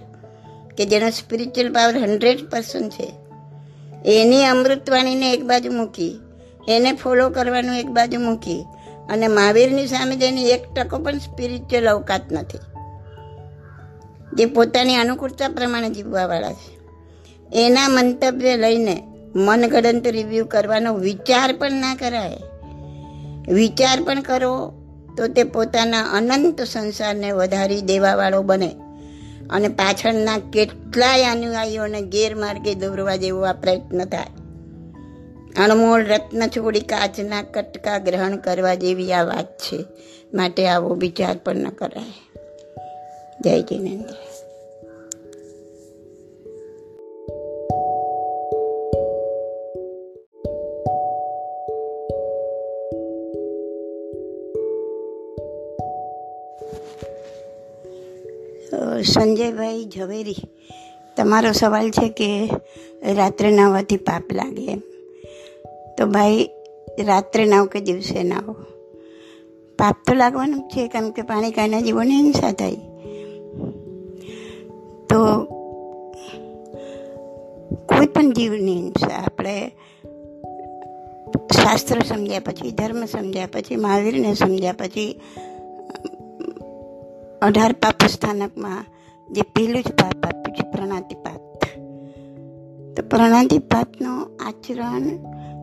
કે 0.78 0.86
જેનો 0.86 1.10
સ્પિરિચ્યુઅલ 1.10 1.74
પાવર 1.74 1.98
હંડ્રેડ 1.98 2.50
પર્સન્ટ 2.50 2.92
છે, 2.92 3.12
એની 4.06 4.46
અમૃતવાણીને 4.46 5.34
એક 5.34 5.44
બાજુ 5.44 5.72
મૂકી, 5.72 6.20
એને 6.68 6.92
ફોલો 6.94 7.30
કરવાનું 7.30 7.76
એક 7.76 7.88
બાજુ 7.88 8.20
મૂકી 8.20 8.66
અને 9.10 9.28
મહાવીરની 9.28 9.88
સામે 9.88 10.16
જેની 10.16 10.50
એક 10.50 10.74
ટકો 10.74 10.98
પણ 10.98 11.18
સ્પિરિચ્યુઅલ 11.18 11.88
અવકાત 11.88 12.22
નથી. 12.32 12.58
જે 14.34 14.46
પોતાની 14.46 14.96
અનુકૂળતા 14.96 15.50
પ્રમાણે 15.50 15.90
જીવવાવાળા 15.90 16.54
છે. 16.54 16.80
એના 17.66 17.90
મંતવ્ય 17.90 18.58
લઈને 18.58 19.04
મનગડંત 19.36 20.08
રિવ્યૂ 20.08 20.46
કરવાનો 20.46 20.94
વિચાર 20.94 21.54
પણ 21.54 21.72
ના 21.72 21.96
કરાય. 21.96 22.38
વિચાર 23.54 24.04
પણ 24.04 24.22
કરો 24.22 24.74
તો 25.18 25.28
તે 25.28 25.44
પોતાના 25.44 26.02
અનંત 26.02 26.62
સંસારને 26.62 27.32
વધારી 27.32 27.82
દેવાવાળો 27.82 28.42
બને. 28.42 28.76
અને 29.50 29.68
પાછળના 29.68 30.38
કેટલાય 30.38 31.24
અનુયાયીઓને 31.24 32.02
ગેરમાર્ગે 32.02 32.76
દોરવા 32.76 33.16
જેવો 33.16 33.42
આ 33.42 33.54
પ્રયત્ન 33.54 34.06
થાય. 34.06 34.43
અણમોલ 35.58 36.06
રત્ન 36.06 36.48
છોડી 36.48 36.80
કાચના 36.80 37.42
કટકા 37.42 37.98
ગ્રહણ 37.98 38.38
કરવા 38.38 38.74
જેવી 38.74 39.14
આ 39.14 39.24
વાત 39.24 39.58
છે. 39.58 39.86
માટે 40.34 40.68
આવો 40.68 40.96
વિચાર 40.96 41.38
પણ 41.46 41.56
ન 41.56 41.70
કરાય. 41.70 42.14
જય 43.42 43.62
જિનેન્દ્ર. 43.62 44.16
સંજયભાઈ 59.02 59.90
ઝવેરી, 59.96 60.36
તમારો 61.18 61.52
સવાલ 61.52 61.92
છે 61.92 62.10
કે 62.10 62.50
રાત્રે 63.14 63.52
નવાથી 63.52 63.98
પાપ 63.98 64.24
લાગે 64.34 64.66
એમ? 64.66 64.93
તો 65.98 66.06
ભાઈ 66.06 66.50
રાત્રે 67.06 67.46
નાવ 67.46 67.66
કે 67.66 67.80
દિવસે 67.80 68.24
નાવો 68.24 68.56
પાપ 69.80 69.96
તો 70.08 70.14
લાગવાનું 70.14 70.60
જ 70.60 70.64
છે 70.64 70.88
કેમ 70.88 71.12
કે 71.12 71.22
પાણી 71.22 71.52
કાયના 71.52 71.80
જીવોની 71.80 72.16
હિંસા 72.16 72.52
થાય. 72.52 72.76
તો 75.10 75.46
કોઈ 77.86 78.06
પણ 78.06 78.32
જીવની 78.32 78.76
હિંસા, 78.76 79.16
આપણે 79.16 79.72
શાસ્ત્ર 81.52 82.00
સમજ્યા 82.00 82.40
પછી, 82.40 82.72
ધર્મ 82.72 83.06
સમજ્યા 83.06 83.48
પછી, 83.54 83.76
મહાવીરને 83.76 84.34
સમજ્યા 84.34 84.74
પછી, 84.74 85.22
અઢાર 87.42 87.74
પાપ 87.74 88.08
સ્થાનકમાં 88.08 88.86
જે 89.34 89.42
પહેલું 89.42 89.84
જ 89.84 89.88
પાપ 89.88 90.26
આપ્યું 90.26 90.56
છે, 90.56 90.72
પ્રણાતિપાત. 90.72 91.42
તો 92.98 93.04
પ્રણાતિપાતનું 93.10 94.38
આચરણ 94.46 95.04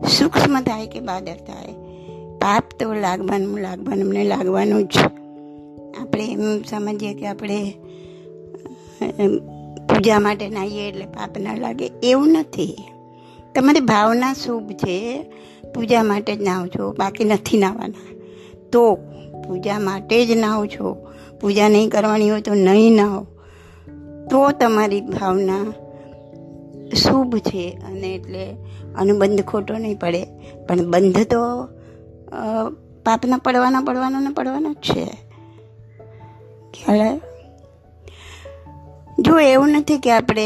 સૂક્ષ્મ 0.09 0.61
થાય 0.61 0.87
કે 0.87 0.99
બાદર 0.99 1.35
થાય 1.35 1.67
પાપ 2.37 2.63
તો 2.79 2.93
લાગવાનું 2.93 3.57
લાગવાનું 3.57 4.13
ને 4.13 4.23
લાગવાનું 4.23 4.83
જ. 4.83 4.97
આપણે 6.01 6.25
એમ 6.25 6.61
સમજીએ 6.61 7.13
કે 7.13 7.27
આપણે 7.27 7.73
પૂજા 9.89 10.19
માટે 10.19 10.49
નાહીએ 10.49 10.87
એટલે 10.87 11.05
પાપ 11.05 11.37
ના 11.37 11.55
લાગે. 11.55 11.91
એવું 12.03 12.27
નથી. 12.27 12.77
તમારી 13.55 13.79
ભાવના 13.79 14.33
શુભ 14.33 14.71
છે. 14.71 15.25
પૂજા 15.75 16.03
માટે 16.03 16.35
જ 16.35 16.41
નાવ 16.41 16.67
છો. 16.67 16.91
બાકી 16.91 17.23
નથી 17.23 17.57
નાહવાના. 17.57 18.19
તો 18.71 18.95
પૂજા 19.47 19.79
માટે 19.79 20.25
જ 20.25 20.37
નાહો 20.37 20.65
છો. 20.65 20.97
પૂજા 21.41 21.69
નહીં 21.69 21.89
કરવાની 21.89 22.29
હોય 22.29 22.41
તો 22.41 22.53
નહીં 22.53 22.93
નાહો. 22.95 23.27
તો 24.31 24.51
તમારી 24.51 25.01
ભાવના 25.01 25.73
શુભ 26.95 27.37
છે. 27.37 27.79
અને 27.87 28.15
એટલે 28.15 28.55
અનુબંધ 28.95 29.41
ખોટો 29.41 29.73
નહીં 29.73 29.99
પડે. 29.99 30.21
પણ 30.67 30.91
બંધ 30.91 31.19
તો 31.23 31.41
પાપના 33.05 33.37
પડવાના 33.37 33.81
પડવાનો 33.81 34.19
ને 34.19 34.31
પડવાનો 34.33 34.73
જ 34.73 34.75
છે. 34.75 35.05
ખ્યાલ 36.73 37.19
જો 39.19 39.39
એવું 39.39 39.69
નથી 39.69 39.97
કે 39.97 40.11
આપણે 40.11 40.45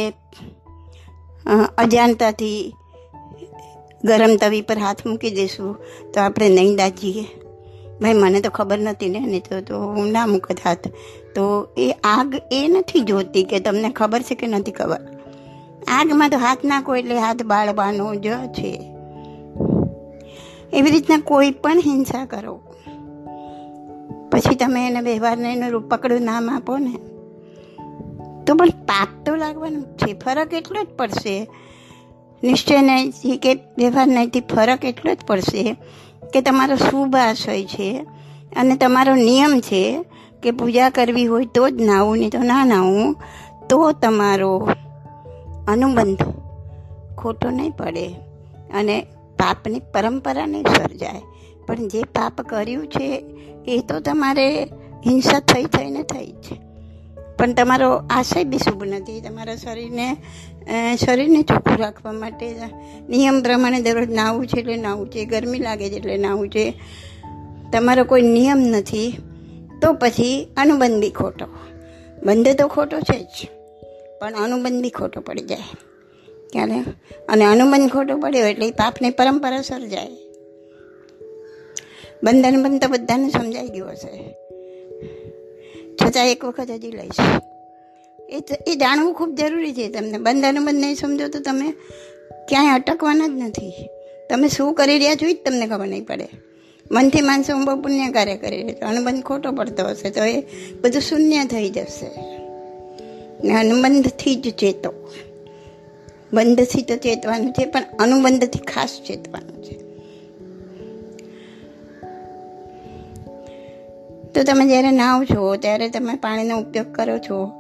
અજાણતાથી 1.77 2.59
ગરમ 4.03 4.35
તવી 4.35 4.61
પર 4.61 4.77
હાથ 4.77 5.01
મૂકી 5.07 5.31
દઈશું, 5.31 5.71
તો 6.13 6.21
આપણે 6.21 6.49
નહીં 6.49 6.75
દાજીએ. 6.75 7.25
ભાઈ, 8.01 8.13
મને 8.13 8.41
તો 8.41 8.49
ખબર 8.49 8.79
નથી 8.79 9.09
ને, 9.09 9.19
નહીં 9.19 9.43
તો 9.49 9.61
તો 9.61 9.75
હું 9.79 10.11
ના 10.11 10.25
મૂકત 10.25 10.59
હાથ. 10.65 10.87
તો 11.35 11.43
એ 11.77 11.91
આગ 12.03 12.35
એ 12.51 12.67
નથી 12.67 13.01
જોતી 13.01 13.43
કે 13.43 13.59
તમને 13.59 13.89
ખબર 13.89 14.21
છે 14.21 14.35
કે 14.35 14.47
નથી 14.47 14.71
ખબર? 14.71 15.01
આગમાં 15.87 16.29
તો 16.29 16.37
હાથ 16.37 16.65
નાખો 16.65 16.95
એટલે 16.95 17.19
હાથ 17.19 17.43
બાળવાનો 17.43 18.15
જ 18.15 18.27
છે. 18.29 18.91
એવી 20.73 20.91
રીતના 20.91 21.17
કોઈ 21.17 21.51
પણ 21.51 21.79
હિંસા 21.79 22.25
કરો. 22.25 22.59
પછી 24.31 24.55
તમે 24.55 24.87
એને 24.87 25.01
વ્યવહારને 25.01 25.53
એનું 25.53 25.69
રૂપકડું 25.69 26.21
નામ 26.21 26.49
આપો 26.49 26.77
ને. 26.77 26.93
તો 28.47 28.55
પણ 28.55 28.69
પાપ 28.69 29.07
તો 29.25 29.35
લાગવાનું 29.35 29.83
છે. 29.83 30.13
ફરક 30.13 30.53
એટલો 30.53 30.83
જ 30.83 30.87
પડશે. 30.97 31.49
નિશ્ચય 32.43 32.81
નહીં 32.81 33.39
કે 33.39 33.53
વ્યવહાર 33.53 34.07
નહીંથી 34.07 34.39
ફરક 34.39 34.85
એટલો 34.85 35.13
જ 35.13 35.17
પડશે 35.27 35.75
કે 36.33 36.41
તમારો 36.41 36.75
શુભ 36.75 37.15
આશય 37.15 37.65
છે 37.65 38.05
અને 38.55 38.75
તમારો 38.75 39.15
નિયમ 39.15 39.59
છે 39.59 40.05
કે 40.43 40.51
પૂજા 40.51 40.89
કરવી 40.89 41.25
હોય 41.25 41.45
તો 41.45 41.69
જ 41.69 41.81
નાવું, 41.81 42.17
નહીં 42.17 42.29
તો 42.29 42.39
ના 42.39 42.65
નાવું. 42.65 43.15
તો 43.69 43.91
તમારો 43.91 44.69
અનુબંધ 45.67 46.23
ખોટો 47.17 47.49
નહીં 47.49 47.71
પડે 47.71 48.07
અને 48.73 49.01
પાપની 49.39 49.79
પરંપરા 49.93 50.45
નહીં 50.45 50.63
સર્જાય. 50.63 51.21
પણ 51.67 51.87
જે 51.87 52.01
પાપ 52.03 52.41
કર્યું 52.41 52.87
છે, 52.87 53.23
એ 53.67 53.79
તો 53.89 53.99
તમારે 53.99 54.63
હિંસા 55.05 55.39
થઈ 55.39 55.63
થઈને 55.63 56.03
થઈ 56.03 56.31
છે. 56.43 56.55
પણ 57.37 57.53
તમારો 57.53 57.89
આશય 58.09 58.43
બી 58.43 58.57
શુભ 58.57 58.83
નથી. 58.83 59.21
તમારા 59.21 59.55
શરીરને 59.55 60.17
શરીરને 60.95 61.41
ચોખ્ખું 61.41 61.77
રાખવા 61.77 62.11
માટે 62.11 62.53
નિયમ 63.09 63.41
પ્રમાણે 63.41 63.81
દરરોજ 63.81 64.09
નાહવું 64.09 64.47
છે 64.47 64.59
એટલે 64.59 64.77
નાહવું 64.77 65.09
છે, 65.09 65.25
ગરમી 65.25 65.59
લાગે 65.59 65.89
છે 65.89 65.95
એટલે 65.95 66.17
નાહવું 66.17 66.49
છે. 66.49 66.73
તમારો 67.73 68.03
કોઈ 68.03 68.21
નિયમ 68.21 68.59
નથી, 68.59 69.17
તો 69.81 69.93
પછી 69.93 70.47
અનુબંધ 70.57 71.01
બી 71.01 71.09
ખોટો. 71.09 71.47
બંધ 72.23 72.47
તો 72.57 72.67
ખોટો 72.67 72.99
છે 72.99 73.19
જ. 73.23 73.54
પણ 74.19 74.33
અનુબંધ 74.33 74.81
બી 74.81 74.89
ખોટો 74.89 75.21
પડી 75.21 75.41
જાય. 75.41 75.77
ક્યારે? 76.51 76.79
અને 77.29 77.45
અનુબંધ 77.45 77.91
ખોટો 77.91 78.17
પડ્યો 78.17 78.47
એટલે 78.47 78.71
પાપની 78.71 79.09
પરંપરા 79.09 79.61
સર્જાય. 79.61 80.07
બંધન 82.23 82.63
બંધ 82.63 82.81
તો 82.81 82.87
બધાને 82.89 83.29
સમજાઈ 83.29 83.67
ગયું 83.67 83.89
હશે. 83.89 84.35
છતાં 85.95 86.27
એક 86.27 86.45
વખત 86.45 86.71
હજી 86.71 86.91
લઈશ. 86.91 87.15
એ 88.29 88.37
એ 88.67 88.75
જાણવું 88.75 89.13
ખૂબ 89.13 89.35
જરૂરી 89.35 89.73
છે 89.73 89.89
તમને. 89.89 90.17
બંધ 90.17 90.45
નહીં 90.73 90.95
સમજો 90.95 91.27
તો 91.27 91.39
તમે 91.39 91.71
ક્યાંય 92.49 92.69
અટકવાના 92.69 93.27
જ 93.27 93.31
નથી. 93.31 93.89
તમે 94.29 94.47
શું 94.47 94.73
કરી 94.73 94.97
રહ્યા 94.97 95.15
છો 95.15 95.25
એ 95.25 95.33
જ 95.33 95.37
તમને 95.45 95.67
ખબર 95.67 95.87
નહીં 95.87 96.05
પડે. 96.05 96.29
મનથી 96.91 97.21
માનસો 97.21 97.53
હું 97.53 97.65
પુણ્ય 97.65 98.11
કાર્ય 98.11 98.37
કરી 98.37 98.63
રહ્યો 98.63 98.75
છું. 98.75 98.89
અનુબંધ 98.89 99.23
ખોટો 99.23 99.51
પડતો 99.51 99.85
હશે 99.85 100.09
તો 100.09 100.23
એ 100.23 100.41
બધું 100.81 101.01
શૂન્ય 101.01 101.45
થઈ 101.45 101.69
જશે. 101.69 102.44
ને 103.45 103.53
અનુબંધથી 103.53 104.35
જ 104.35 104.49
ચેતો. 104.49 104.93
બંધથી 106.33 106.81
તો 106.81 106.95
ચેતવાનું 106.95 107.51
છે, 107.51 107.65
પણ 107.65 107.83
અનુબંધથી 107.99 108.59
ખાસ 108.59 109.01
ચેતવાનું 109.07 109.63
છે. 109.63 109.85
તો 114.33 114.43
તમે 114.43 114.67
જ્યારે 114.67 114.91
નાવ 114.91 115.23
છો, 115.23 115.55
ત્યારે 115.55 115.89
તમે 115.89 116.15
પાણીનો 116.15 116.57
ઉપયોગ 116.57 116.93
કરો 116.93 117.17
છો, 117.17 117.51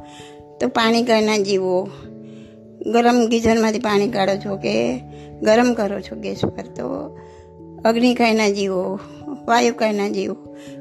તો 0.59 0.67
પાણી 0.67 1.01
ઘરના 1.01 1.37
જીવો, 1.37 1.89
ગરમ 2.85 3.27
ગીઝરમાંથી 3.27 3.79
પાણી 3.79 4.09
કાઢો 4.09 4.35
છો 4.35 4.55
કે 4.55 4.97
ગરમ 5.41 5.73
કરો 5.73 5.99
છો 5.99 6.15
ગેસ 6.15 6.45
પર, 6.45 6.63
તો 6.63 7.17
અગ્નિકાયના 7.85 8.49
જીવો 8.49 8.99
વાયુકાયના 9.45 10.09
જીવો, 10.09 10.37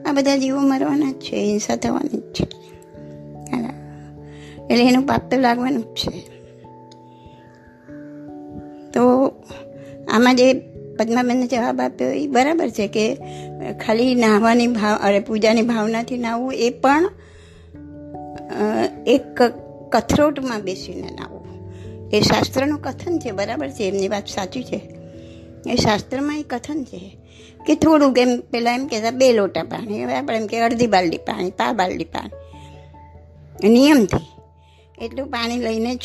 આ 0.07 0.13
બધા 0.13 0.37
જીવો 0.37 0.61
મરવાના 0.61 1.13
જ 1.13 1.15
છે, 1.15 1.37
હિંસા 1.37 1.77
થવાની 1.77 2.19
જ 2.19 2.23
છે. 2.23 2.64
એટલે 4.71 4.85
એનું 4.85 5.07
પાપ 5.07 5.31
તો 5.31 5.41
લાગવાનું 5.41 5.83
જ 5.83 5.97
છે. 5.97 6.13
તો 8.91 9.03
આમાં 10.11 10.37
જે 10.37 10.53
પદ્માબેનને 10.97 11.47
જવાબ 11.47 11.81
આપ્યો 11.81 12.09
એ 12.09 12.27
બરાબર 12.27 12.69
છે 12.69 12.87
કે 12.89 13.05
ખાલી 13.87 14.15
નાહવાની 14.15 14.67
ભાવ, 14.67 14.97
અરે 14.97 15.21
પૂજાની 15.21 15.63
ભાવનાથી 15.63 16.19
નાહવું 16.19 16.55
એ 16.55 16.71
પણ 16.71 17.11
એક 19.07 19.43
કથરોટમાં 19.93 20.61
બેસીને 20.61 21.09
નાહવું. 21.11 21.45
એ 22.11 22.21
શાસ્ત્રનું 22.21 22.81
કથન 22.83 23.19
છે, 23.19 23.31
બરાબર 23.31 23.69
છે, 23.69 23.83
એમની 23.83 24.09
વાત 24.09 24.27
સાચી 24.27 24.65
છે. 24.65 24.81
એ 25.67 25.77
શાસ્ત્રમાં 25.77 26.39
એ 26.39 26.43
કથન 26.43 26.85
છે 26.85 27.01
કે 27.67 27.75
થોડુંક 27.75 28.19
એમ 28.19 28.41
પેલા 28.51 28.75
એમ 28.75 28.87
કહેતા, 28.87 29.11
બે 29.11 29.33
લોટા 29.33 29.63
પાણી, 29.63 30.05
હવે 30.05 30.15
આપણે 30.15 30.37
એમ 30.37 30.47
કે 30.47 30.61
અડધી 30.61 30.87
બાલડી 30.87 31.19
પાણી, 31.19 31.51
પા 31.51 31.73
બાલડી 31.73 32.05
પાણી. 32.05 33.69
નિયમથી. 33.69 34.34
એટલું 34.99 35.27
પાણી 35.27 35.59
લઈને 35.59 35.93
જ 35.95 36.05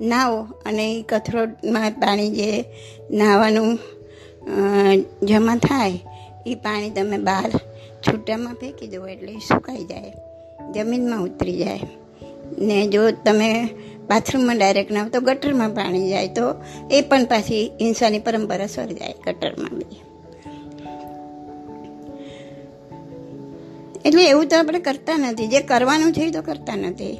નાહો 0.00 0.36
અને 0.66 0.84
એ 0.92 1.02
કથરોટમાં 1.02 1.92
પાણી 1.92 2.30
જે 2.30 2.50
નાહવાનું 3.10 3.78
જમા 5.22 5.56
થાય, 5.56 5.98
એ 6.46 6.54
પાણી 6.54 6.90
તમે 6.90 7.18
બહાર 7.18 7.50
છૂટામાં 8.04 8.54
ફેંકી 8.54 8.86
દો 8.86 9.06
એટલે 9.06 9.32
સુકાઈ 9.48 9.84
જાય, 9.84 10.12
જમીનમાં 10.74 11.22
ઉતરી 11.22 11.56
જાય. 11.56 11.88
ને 12.58 12.76
જો 12.86 13.02
તમે 13.10 13.48
બાથરૂમમાં 14.08 14.58
ડાયરેક્ટ 14.58 14.92
નાવ 14.92 15.08
તો 15.08 15.20
ગટરમાં 15.20 15.74
પાણી 15.74 16.08
જાય 16.08 16.28
તો 16.28 16.46
એ 16.90 17.00
પણ 17.00 17.24
પાછી 17.24 17.64
હિંસાની 17.80 18.18
પરંપરા 18.18 18.66
સર્જાય 18.66 19.14
ગટરમાં 19.26 19.74
બી. 19.78 20.00
એટલે 24.04 24.22
એવું 24.24 24.46
તો 24.48 24.58
આપણે 24.58 24.78
કરતા 24.78 25.16
નથી. 25.16 25.46
જે 25.46 25.60
કરવાનું 25.60 26.12
છે 26.12 26.22
એ 26.22 26.30
તો 26.30 26.42
કરતા 26.42 26.76
નથી. 26.76 27.16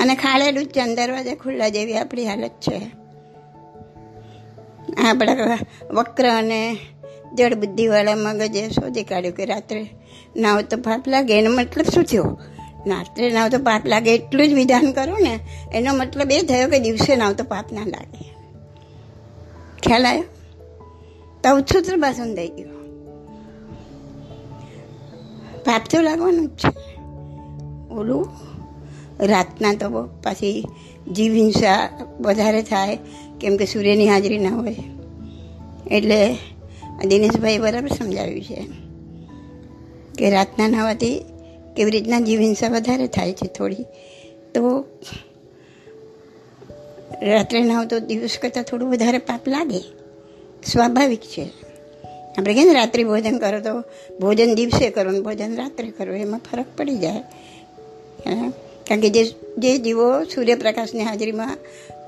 અને 0.00 0.14
ખાડેલું 0.14 0.64
જ 0.64 0.70
ચંદ 0.70 0.96
દરવાજા 0.96 1.34
ખુલ્લા 1.34 1.68
જેવી 1.68 1.98
આપણી 1.98 2.26
હાલત 2.26 2.50
છે. 2.50 2.90
આપણા 5.04 5.58
વક્ર 5.90 6.28
અને 6.28 6.76
જળ 7.34 7.54
બુદ્ધિવાળા 7.54 8.16
મગજે 8.16 8.68
શોધી 8.68 9.04
કાઢ્યું 9.04 9.34
કે 9.34 9.44
રાત્રે 9.44 9.86
નાવ 10.36 10.60
તો 10.60 10.76
પાપ 10.76 11.08
લાગે, 11.08 11.38
એનો 11.38 11.50
મતલબ 11.50 11.84
શું 11.84 12.04
થયો? 12.04 12.38
રાત્રે 12.86 13.30
નાવ 13.30 13.48
તો 13.48 13.58
પાપ 13.58 13.86
લાગે 13.86 14.14
એટલું 14.14 14.48
જ 14.48 14.52
વિધાન 14.52 14.92
કરું 14.92 15.18
ને, 15.20 15.38
એનો 15.72 15.94
મતલબ 15.94 16.32
એ 16.32 16.42
થયો 16.42 16.68
કે 16.68 16.78
દિવસે 16.78 17.16
નાવ 17.16 17.32
તો 17.32 17.44
પાપ 17.44 17.72
ના 17.72 17.80
લાગે. 17.80 18.34
ખ્યાલ 19.82 20.06
આવ્યો? 20.06 20.24
તો 21.44 21.56
ઉછૂત્ર 21.56 21.96
ભાષણ 21.96 22.34
થઈ 22.34 22.48
ગયું. 22.48 22.80
પાપ 25.64 25.82
તો 25.90 26.00
લાગવાનું 26.00 26.46
જ 26.46 26.50
છે. 26.50 27.00
ઓલું 27.94 28.49
રાતના 29.20 29.72
તો 29.72 30.08
પાછી 30.22 30.64
જીવ 31.12 31.32
હિંસા 31.32 31.90
વધારે 32.20 32.62
થાય, 32.62 32.98
કેમ 33.40 33.56
કે 33.56 33.66
સૂર્યની 33.66 34.08
હાજરી 34.08 34.38
ના 34.38 34.50
હોય. 34.50 34.76
એટલે 35.90 36.36
દિનેશભાઈ 37.06 37.58
બરાબર 37.58 37.88
સમજાવ્યું 37.88 38.42
છે. 38.42 38.66
કે 40.18 40.30
રાતના 40.30 40.68
નહાવાથી 40.68 41.24
કેવી 41.76 41.90
રીતના 41.90 42.20
જીવ 42.20 42.40
હિંસા 42.40 42.68
વધારે 42.68 43.06
થાય 43.06 43.32
છે 43.32 43.46
થોડી. 43.46 43.84
તો 44.54 44.84
રાત્રે 47.22 47.64
નાવ 47.64 47.84
તો 47.84 47.98
દિવસ 47.98 48.38
કરતાં 48.42 48.64
થોડું 48.64 48.90
વધારે 48.90 49.18
પાપ 49.18 49.48
લાગે. 49.48 49.78
સ્વાભાવિક 50.66 51.20
છે. 51.20 51.50
આપણે 52.38 52.54
કહીએ 52.54 52.64
ને 52.64 52.72
રાત્રિ 52.72 53.04
ભોજન 53.04 53.38
કરો 53.38 53.60
તો 53.60 53.80
ભોજન 54.20 54.54
દિવસે 54.54 54.90
કરો 54.90 55.10
ને 55.10 55.20
ભોજન 55.20 55.56
રાત્રે 55.56 55.90
કરો, 55.90 56.14
એમાં 56.14 56.40
ફરક 56.52 56.66
પડી 56.76 56.96
જાય. 56.96 57.22
કારણ 58.90 59.00
કે 59.00 59.10
જે 59.10 59.24
જે 59.58 59.78
જીવો 59.78 60.24
સૂર્યપ્રકાશની 60.24 61.00
હાજરીમાં 61.00 61.56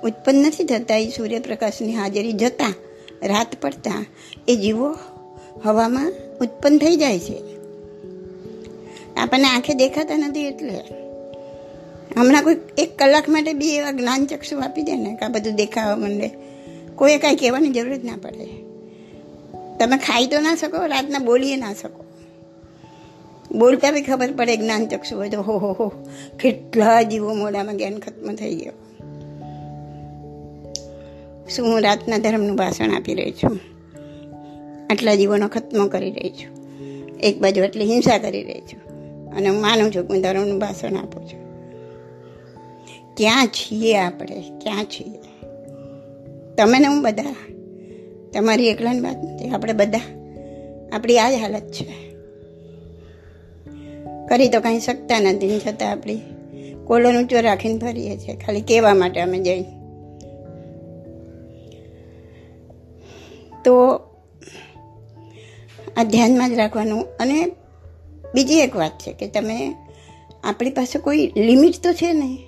ઉત્પન્ન 0.05 0.39
નથી 0.39 0.65
થતા, 0.65 0.97
એ 0.97 1.09
સૂર્યપ્રકાશની 1.09 1.95
હાજરી 1.95 2.33
જતાં, 2.33 2.75
રાત 3.23 3.61
પડતા, 3.61 4.07
એ 4.49 4.57
જીવો 4.57 4.97
હવામાં 5.65 6.13
ઉત્પન્ન 6.41 6.79
થઈ 6.79 6.97
જાય 6.97 7.19
છે. 7.19 7.43
આપણને 9.17 9.45
આંખે 9.45 9.75
દેખાતા 9.75 10.17
નથી 10.17 10.47
એટલે. 10.47 10.81
હમણાં 12.17 12.43
કોઈ 12.43 12.57
એક 12.79 12.99
કલાક 12.99 13.29
માટે 13.29 13.53
બી 13.53 13.77
એવા 13.77 13.91
જ્ઞાન 13.91 14.27
ચક્ષુ 14.27 14.59
આપી 14.59 14.83
દે 14.83 14.97
ને 14.97 15.17
કે 15.17 15.25
આ 15.25 15.29
બધું 15.29 15.55
દેખાવા 15.55 15.97
માંડે. 15.97 16.31
કોઈ 16.97 17.19
કાંઈ 17.19 17.37
કહેવાની 17.37 17.69
જરૂર 17.69 17.97
જ 17.97 18.05
ના 18.05 18.17
પડે. 18.17 18.47
તમે 19.79 19.97
ખાઈ 19.97 20.27
તો 20.27 20.41
ના 20.41 20.55
શકો, 20.55 20.87
રાતના 20.87 21.19
બોલીએ 21.19 21.57
ના 21.57 21.75
શકો. 21.75 22.02
બોલતા 23.59 23.91
બી 23.91 24.03
ખબર 24.03 24.33
પડે, 24.33 24.57
જ્ઞાન 24.57 24.87
ચક્ષુ 24.87 25.17
હોય 25.17 25.29
તો 25.29 25.41
હો 25.41 25.59
હો 25.59 25.73
હો, 25.73 25.93
કેટલા 26.41 27.03
જીવો 27.03 27.35
મોડામાં 27.35 27.77
જ્ઞાન 27.77 27.99
ખત્મ 27.99 28.35
થઈ 28.35 28.55
ગયો. 28.55 28.73
શું 31.49 31.67
હું 31.67 31.83
રાતના 31.83 32.19
ધર્મનું 32.19 32.57
ભાષણ 32.57 32.91
આપી 32.91 33.15
રહી 33.15 33.33
છું? 33.33 33.61
આટલા 34.91 35.15
જીવોનો 35.15 35.49
ખત્મ 35.49 35.89
કરી 35.89 36.11
રહી 36.11 36.31
છું. 36.31 36.63
એક 37.21 37.41
બાજુ 37.41 37.65
એટલી 37.65 37.85
હિંસા 37.85 38.19
કરી 38.19 38.43
રહી 38.43 38.61
છું. 38.61 38.93
અને 39.37 39.49
હું 39.49 39.61
માનું 39.61 39.93
છું 39.95 40.07
કે 40.07 40.15
હું 40.15 40.23
ધર્મનું 40.23 40.59
ભાષણ 40.59 40.97
આપું 40.97 41.25
છું. 41.25 41.43
ક્યાં 43.17 43.47
છીએ 43.47 43.97
આપણે? 43.97 44.43
ક્યાં 44.63 44.85
છીએ? 44.85 45.19
તમે 46.55 46.79
ને 46.79 46.87
હું 46.87 47.03
બધા? 47.03 47.37
તમારી 48.33 48.69
એકલાની 48.69 49.01
વાત 49.01 49.17
નથી. 49.17 49.49
આપણે 49.51 49.73
બધા? 49.73 50.01
આપણી 50.93 51.19
આ 51.19 51.31
જ 51.31 51.35
હાલત 51.35 51.73
છે. 51.73 52.12
કરી 54.33 54.49
તો 54.49 54.61
કાંઈ 54.61 54.79
શકતા 54.79 55.21
નથી 55.21 55.59
છતાં 55.59 55.91
આપણી 55.91 56.21
કોલર 56.85 57.17
ઊંચો 57.17 57.41
રાખીને 57.41 57.79
ફરીએ 57.79 58.17
છીએ. 58.17 58.37
ખાલી 58.37 58.61
કહેવા 58.61 58.95
માટે 58.95 59.21
અમે 59.21 59.39
જઈ. 59.39 59.63
તો 63.65 64.01
આ 65.97 66.03
ધ્યાનમાં 66.03 66.51
જ 66.51 66.53
રાખવાનું. 66.53 67.01
અને 67.01 67.47
બીજી 68.35 68.59
એક 68.59 68.77
વાત 68.77 68.91
છે 68.91 69.13
કે 69.13 69.29
તમે 69.29 69.75
આપણી 70.45 70.71
પાસે 70.71 70.99
કોઈ 70.99 71.33
લિમિટ 71.37 71.75
તો 71.83 71.93
છે 71.93 72.13
નહીં. 72.13 72.39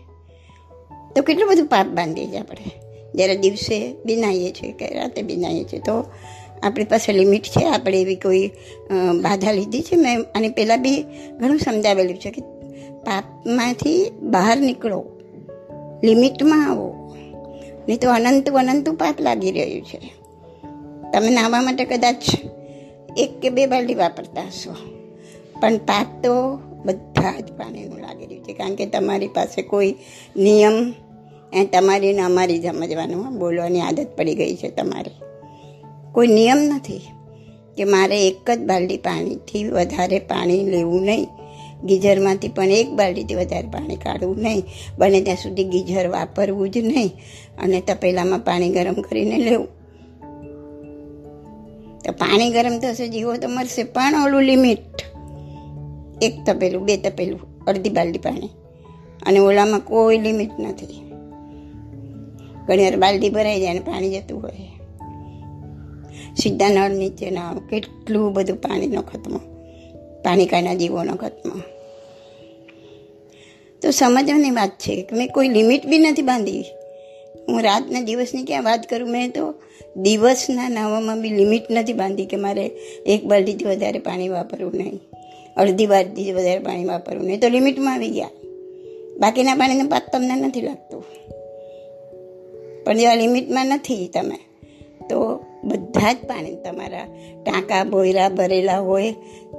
તો 1.17 1.23
કેટલું 1.23 1.49
બધું 1.49 1.67
પાપ 1.67 1.87
બાંધીએ 1.87 2.27
છીએ 2.27 2.39
આપણે? 2.39 2.71
જ્યારે 3.15 3.37
દિવસે 3.37 3.95
બિનાઈએ 4.05 4.51
છીએ 4.51 4.73
કે 4.73 4.95
રાતે 4.95 5.23
બિનાઈએ 5.23 5.65
છીએ. 5.65 5.81
તો 5.81 6.07
આપણી 6.65 6.85
પાસે 6.85 7.13
લિમિટ 7.13 7.45
છે, 7.45 7.63
આપણે 7.67 8.01
એવી 8.01 8.17
કોઈ 8.17 8.47
બાધા 9.23 9.53
લીધી 9.53 9.83
છે. 9.83 9.97
મેં 9.97 10.23
અને 10.35 10.49
પહેલાં 10.49 10.83
બી 10.83 10.99
ઘણું 11.41 11.59
સમજાવેલું 11.59 12.19
છે 12.19 12.31
કે 12.31 12.43
પાપમાંથી 13.05 13.97
બહાર 14.33 14.57
નીકળો, 14.59 15.01
લિમિટમાં 16.05 16.63
આવો, 16.71 16.89
નહીં 17.89 17.99
તો 18.01 18.11
અનંત 18.11 18.51
અનંતું 18.51 18.95
પાપ 18.95 19.21
લાગી 19.21 19.53
રહ્યું 19.53 19.85
છે. 19.85 20.01
તમે 21.13 21.31
નાહવા 21.31 21.61
માટે 21.63 21.85
કદાચ 21.85 22.23
એક 23.17 23.41
કે 23.41 23.51
બે 23.51 23.67
બાલડી 23.67 23.95
વાપરતા 23.95 24.47
હશો, 24.47 24.75
પણ 25.61 25.77
પાપ 25.87 26.09
તો 26.23 26.35
બધા 26.85 27.35
જ 27.41 27.53
પાણીનું 27.53 27.99
લાગી 27.99 28.27
રહ્યું 28.27 28.45
છે, 28.45 28.53
કારણ 28.53 28.75
કે 28.75 28.87
તમારી 28.87 29.29
પાસે 29.29 29.63
કોઈ 29.63 29.95
નિયમ, 30.37 30.77
એ 31.53 31.65
તમારી 31.67 32.13
ને 32.13 32.23
અમારી 32.23 32.61
સમજવાનું, 32.63 33.39
બોલવાની 33.39 33.81
આદત 33.81 34.09
પડી 34.17 34.35
ગઈ 34.35 34.57
છે 34.57 34.71
તમારી. 34.71 35.15
કોઈ 36.15 36.27
નિયમ 36.27 36.59
નથી 36.59 37.01
કે 37.77 37.85
મારે 37.85 38.29
એક 38.29 38.51
જ 38.51 38.61
બાલડી 38.61 38.97
પાણીથી 38.97 39.69
વધારે 39.69 40.19
પાણી 40.19 40.71
લેવું 40.71 41.03
નહીં. 41.03 41.27
ગીઝરમાંથી 41.85 42.49
પણ 42.49 42.65
એક 42.65 42.91
બાલડીથી 42.91 43.35
વધારે 43.35 43.67
પાણી 43.67 43.97
કાઢવું 43.97 44.37
નહીં. 44.39 44.63
બને 44.99 45.21
ત્યાં 45.21 45.37
સુધી 45.37 45.65
ગીઝર 45.65 46.09
વાપરવું 46.09 46.71
જ 46.71 46.79
નહીં 46.79 47.11
અને 47.59 47.81
તપેલામાં 47.81 48.39
પાણી 48.39 48.71
ગરમ 48.71 48.95
કરીને 48.95 49.39
લેવું. 49.39 49.67
તો 51.99 52.13
પાણી 52.13 52.51
ગરમ 52.51 52.79
થશે, 52.79 53.09
જીવો 53.09 53.37
તો 53.37 53.49
મરશે, 53.49 53.83
પણ 53.83 54.15
ઓલું 54.25 54.43
લિમિટ. 54.43 55.01
એક 56.23 56.33
તપેલું, 56.47 56.85
બે 56.85 56.97
તપેલું, 56.97 57.65
અડધી 57.65 57.91
બાલડી 57.91 58.19
પાણી. 58.19 58.49
અને 59.27 59.39
ઓલામાં 59.39 59.81
કોઈ 59.81 60.19
લિમિટ 60.19 60.51
નથી. 60.59 61.11
ઘણીવાર 62.67 62.97
બાલડી 62.97 63.31
ભરાઈ 63.31 63.61
જાય 63.61 63.71
અને 63.71 63.81
પાણી 63.81 64.11
જતું 64.11 64.43
હોય. 64.43 64.74
સીધા 66.37 66.69
નળ 66.69 66.91
નીચે 66.91 67.31
ના 67.31 67.55
કેટલું 67.71 68.33
બધું 68.33 68.57
પાણીનો 68.57 69.03
ખતમો 69.03 69.41
પાણીકાના 70.25 70.75
જીવોનો 70.75 71.15
ખતમો. 71.15 71.61
તો 73.83 73.91
સમજવાની 73.91 74.51
વાત 74.51 74.71
છે 74.71 75.03
કે 75.03 75.17
મેં 75.17 75.29
કોઈ 75.29 75.49
લિમિટ 75.49 75.87
બી 75.87 75.99
નથી 75.99 76.23
બાંધી. 76.23 76.65
હું 77.49 77.63
રાતના 77.63 78.01
દિવસની 78.01 78.45
ક્યાં 78.45 78.63
વાત 78.63 78.91
કરું? 78.91 79.11
મેં 79.11 79.33
તો 79.33 79.55
દિવસના 79.97 80.69
નાવામાં 80.69 81.21
બી 81.21 81.31
લિમિટ 81.31 81.63
નથી 81.71 81.93
બાંધી 81.93 82.27
કે 82.27 82.37
મારે 82.37 82.67
એક 83.07 83.25
બાલટીથી 83.25 83.65
વધારે 83.65 83.99
પાણી 83.99 84.29
વાપરવું 84.29 84.73
નહીં. 84.75 85.01
અડધી 85.57 85.87
બાલટીથી 85.87 86.33
વધારે 86.33 86.59
પાણી 86.59 86.85
વાપરવું 86.85 87.27
નહીં. 87.27 87.41
તો 87.41 87.49
લિમિટમાં 87.49 87.95
આવી 87.95 88.11
ગયા. 88.11 88.31
બાકીના 89.21 89.55
પાણીનો 89.55 89.89
પાક 89.89 90.03
તમને 90.13 90.41
નથી 90.41 90.61
લાગતું. 90.61 91.05
પણ 92.85 92.99
જેવા 92.99 93.15
લિમિટમાં 93.15 93.67
નથી 93.67 94.11
તમે. 94.15 94.54
બધા 95.65 96.13
જ 96.13 96.17
પાણી 96.27 96.57
તમારા 96.57 97.07
ટાંકા 97.45 97.85
બોયરા 97.85 98.29
ભરેલા 98.29 98.81
હોય, 98.81 99.13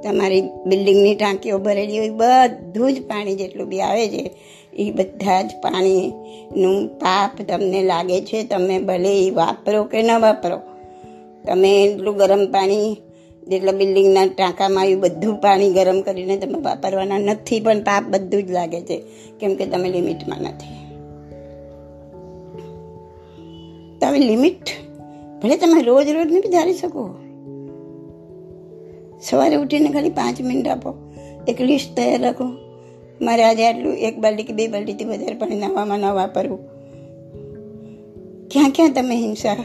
તમારી 0.04 0.42
બિલ્ડિંગની 0.66 1.16
ટાંકીઓ 1.16 1.58
ભરેલી 1.58 2.00
હોય, 2.00 2.10
બધું 2.10 2.94
જ 2.94 3.02
પાણી 3.02 3.36
જેટલું 3.36 3.68
બી 3.68 3.82
આવે 3.82 4.08
છે 4.08 4.32
એ 4.74 4.92
બધા 4.92 5.42
જ 5.42 5.52
પાણીનું 5.62 6.88
પાપ 6.88 7.42
તમને 7.48 7.84
લાગે 7.84 8.22
છે, 8.22 8.44
તમે 8.44 8.80
ભલે 8.80 9.28
એ 9.28 9.32
વાપરો 9.32 9.84
કે 9.84 10.02
ન 10.02 10.12
વાપરો. 10.22 10.62
તમે 11.46 11.84
એટલું 11.84 12.16
ગરમ 12.16 12.52
પાણી 12.52 12.98
જેટલા 13.48 13.72
બિલ્ડિંગના 13.72 14.26
ટાંકામાં 14.26 14.84
આવ્યું 14.84 15.02
બધું 15.02 15.36
પાણી 15.36 15.74
ગરમ 15.74 16.02
કરીને 16.02 16.38
તમે 16.38 16.60
વાપરવાના 16.62 17.18
નથી, 17.18 17.60
પણ 17.60 17.80
પાપ 17.80 18.04
બધું 18.04 18.44
જ 18.44 18.52
લાગે 18.52 18.82
છે, 18.82 18.98
કેમ 19.40 19.56
કે 19.56 19.66
તમે 19.66 19.90
લિમિટમાં 19.90 20.42
નથી. 20.42 20.74
તમે 24.00 24.20
લિમિટ 24.20 24.64
ભલે 25.46 25.58
તમે 25.58 25.82
રોજ 25.82 26.10
રોજ 26.10 26.34
નથી 26.34 26.50
ધારી 26.50 26.74
શકો. 26.74 27.10
સવારે 29.22 29.56
ઉઠીને 29.56 29.90
ખાલી 29.90 30.10
પાંચ 30.10 30.42
મિનિટ 30.42 30.68
આપો. 30.68 30.94
એક 31.48 31.62
લિસ્ટ 31.62 31.96
તૈયાર 31.96 32.22
રાખો. 32.22 32.44
મારે 33.22 33.44
આજે 33.44 33.68
આટલું, 33.68 33.94
એક 33.94 34.20
બાલ્ટી 34.20 34.44
કે 34.44 34.54
બે 34.54 34.68
બાલ્ટીથી 34.68 35.06
વધારે 35.06 35.36
પાણી 35.36 35.60
નાવામાં 35.60 36.00
ન 36.00 36.06
વાપરવું. 36.06 36.60
ક્યાં 38.48 38.70
ક્યાં 38.70 38.94
તમે 38.94 39.16
હિંસા? 39.16 39.56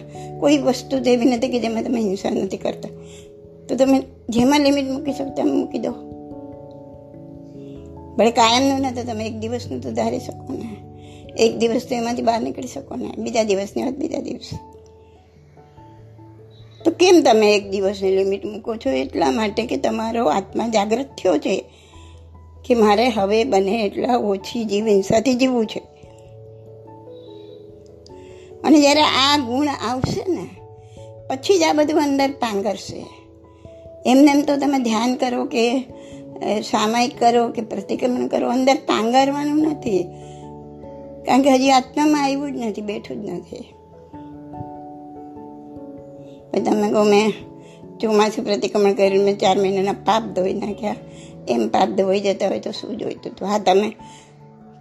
કોઈ 0.40 0.58
વસ્તુ 0.58 1.00
તો 1.00 1.10
એવી 1.10 1.24
નથી 1.24 1.48
કે 1.48 1.58
જેમાં 1.58 1.84
તમે 1.84 2.00
હિંસા 2.00 2.30
નથી 2.30 2.56
કરતા. 2.56 2.88
તો 3.68 3.74
તમે 3.76 4.02
જેમાં 4.28 4.60
લિમિટ 4.60 4.90
મૂકી 4.90 5.12
શકો 5.12 5.28
તેમ 5.28 5.48
મૂકી 5.48 5.78
દો. 5.78 5.90
ભલે 8.18 8.30
કાયમનું 8.30 8.80
ના 8.80 8.90
તો 8.90 9.02
તમે 9.02 9.26
એક 9.26 9.38
દિવસનું 9.38 9.80
તો 9.80 9.90
ધારી 9.90 10.18
શકો 10.18 10.52
ને. 10.52 10.76
એક 11.36 11.58
દિવસ 11.58 11.86
તો 11.88 11.94
એમાંથી 11.94 12.22
બહાર 12.22 12.42
નીકળી 12.42 12.66
શકો 12.66 12.96
ને. 12.96 13.10
બીજા 13.18 13.42
દિવસની 13.42 13.82
વાત 13.82 13.94
બીજા 13.94 14.20
દિવસ. 14.20 14.50
તો 16.84 16.90
કેમ 16.90 17.22
તમે 17.24 17.54
એક 17.56 17.70
દિવસની 17.70 18.16
લિમિટ 18.16 18.44
મૂકો 18.44 18.76
છો? 18.76 18.90
એટલા 18.90 19.30
માટે 19.30 19.66
કે 19.66 19.76
તમારો 19.76 20.26
આત્મા 20.26 20.68
જાગૃત 20.68 21.06
થયો 21.18 21.38
છે 21.38 21.64
કે 22.64 22.74
મારે 22.74 23.06
હવે 23.08 23.44
બને 23.44 23.82
એટલા 23.84 24.16
ઓછી 24.16 24.64
જીવ 24.64 24.86
હિંસાથી 24.86 25.34
જીવવું 25.34 25.66
છે. 25.66 25.82
અને 28.64 28.80
જ્યારે 28.80 29.00
આ 29.00 29.36
ગુણ 29.36 29.68
આવશે 29.68 30.24
ને, 30.32 30.46
પછી 31.28 31.58
જ 31.58 31.62
આ 31.62 31.72
બધું 31.72 32.02
અંદર 32.02 32.30
પાંગરશે 32.30 33.04
એમને 34.06 34.30
એમ 34.30 34.42
તો 34.42 34.56
તમે 34.56 34.78
ધ્યાન 34.78 35.14
કરો 35.14 35.44
કે 35.44 35.64
સામાયિક 36.62 37.18
કરો 37.18 37.48
કે 37.48 37.62
પ્રતિક્રમણ 37.62 38.26
કરો, 38.26 38.48
અંદર 38.48 38.74
પાંગરવાનું 38.74 39.62
નથી. 39.62 40.06
કારણ 41.26 41.42
કે 41.42 41.50
હજી 41.50 41.70
આત્મામાં 41.70 42.24
આવ્યું 42.24 42.52
જ 42.52 42.56
નથી, 42.56 42.82
બેઠું 42.82 43.22
જ 43.22 43.30
નથી. 43.30 43.64
તમે 46.58 46.90
કહો, 46.90 47.04
મેં 47.04 47.32
ચોમાસું 47.98 48.44
પ્રતિક્રમણ 48.44 48.92
કરીને 48.92 49.24
મેં 49.24 49.38
ચાર 49.38 49.58
મહિનાના 49.58 49.92
પાપ 49.92 50.22
ધોઈ 50.22 50.54
નાખ્યા. 50.54 50.96
એમ 51.48 51.68
પાપ 51.68 51.88
ધોઈ 51.88 52.20
જતા 52.20 52.48
હોય 52.48 52.60
તો 52.60 52.70
શું 52.70 52.96
જોઈતું 52.96 53.32
હતું? 53.32 53.48
હા, 53.48 53.58
તમે 53.58 53.96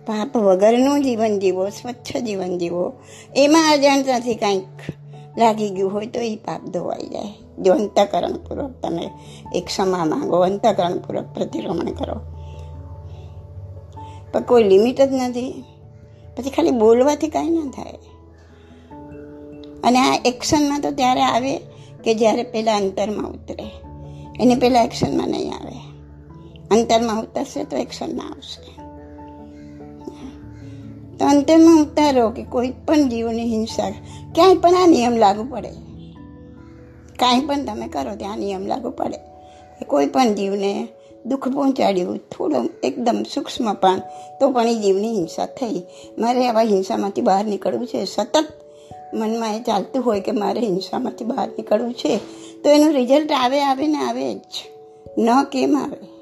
પાપ 0.05 0.37
વગરનું 0.37 1.03
જીવન 1.03 1.39
જીવો, 1.39 1.69
સ્વચ્છ 1.69 2.17
જીવન 2.17 2.57
જીવો. 2.57 2.93
એમાં 3.35 3.71
અજાણતાથી 3.71 4.35
કાંઈક 4.35 4.63
લાગી 5.37 5.69
ગયું 5.69 5.93
હોય 5.93 6.05
તો 6.05 6.19
એ 6.19 6.35
પાપ 6.35 6.61
ધોવાઈ 6.61 7.07
જાય. 7.07 7.33
જો 7.63 7.73
અંતકરણપૂર્વક 7.73 8.71
તમે 8.81 9.09
એક 9.55 9.65
ક્ષમા 9.65 10.05
માંગો, 10.05 10.37
અંતકરણપૂર્વક 10.37 11.25
પ્રતિક્રમણ 11.33 11.85
કરો. 11.85 12.15
પણ 14.31 14.41
કોઈ 14.41 14.63
લિમિટ 14.63 15.01
જ 15.01 15.13
નથી. 15.13 15.63
પછી 16.37 16.49
ખાલી 16.49 16.71
બોલવાથી 16.71 17.27
કાંઈ 17.27 17.49
ના 17.49 17.71
થાય. 17.71 17.93
અને 19.83 19.99
આ 19.99 20.21
એક્શનમાં 20.25 20.81
તો 20.81 20.91
ત્યારે 20.91 21.21
આવે 21.21 21.57
કે 22.03 22.13
જ્યારે 22.13 22.43
પહેલાં 22.43 22.77
અંતરમાં 22.77 23.31
ઉતરે. 23.31 23.71
એને 24.39 24.55
પહેલાં 24.55 24.85
એક્શનમાં 24.85 25.29
નહીં 25.29 25.53
આવે. 25.53 25.89
અંતરમાં 26.71 27.21
ઉતરશે 27.21 27.63
તો 27.63 27.77
એક્શનમાં 27.77 28.29
આવશે. 28.29 28.81
તો 31.17 31.25
અંતરમાં 31.25 31.79
ઉતારો 31.81 32.29
કે 32.29 32.43
કોઈ 32.43 32.69
પણ 32.69 33.09
જીવની 33.09 33.43
હિંસા. 33.43 33.89
ક્યાંય 34.35 34.55
પણ 34.55 34.75
આ 34.75 34.87
નિયમ 34.87 35.17
લાગુ 35.17 35.43
પડે. 35.43 35.69
કાંઈ 37.19 37.39
પણ 37.39 37.65
તમે 37.65 37.87
કરો 37.87 38.15
ત્યાં 38.15 38.37
નિયમ 38.37 38.67
લાગુ 38.67 38.89
પડે. 38.89 39.19
કોઈ 39.87 40.05
પણ 40.05 40.33
જીવને 40.33 40.87
દુઃખ 41.25 41.47
પહોંચાડ્યું, 41.47 42.17
થોડું 42.17 42.69
એકદમ 42.83 43.25
સૂક્ષ્મ 43.33 43.73
પણ, 43.73 44.01
તો 44.39 44.51
પણ 44.51 44.67
એ 44.67 44.75
જીવની 44.75 45.11
હિંસા 45.11 45.45
થઈ. 45.45 45.83
મારે 46.17 46.47
આવા 46.47 46.61
હિંસામાંથી 46.61 47.21
બહાર 47.21 47.45
નીકળવું 47.45 47.87
છે. 47.87 48.05
સતત 48.05 48.45
મનમાં 49.13 49.55
એ 49.55 49.61
ચાલતું 49.61 50.05
હોય 50.05 50.19
કે 50.19 50.31
મારે 50.31 50.59
હિંસામાંથી 50.59 51.25
બહાર 51.25 51.47
નીકળવું 51.47 51.93
છે, 51.93 52.17
તો 52.63 52.69
એનું 52.69 52.93
રિઝલ્ટ 52.93 53.31
આવે 53.31 53.61
આવે 53.61 53.87
ને 53.87 53.97
આવે 53.97 54.33
જ. 54.33 54.69
ન 55.17 55.43
કેમ 55.43 55.77
આવે? 55.77 56.19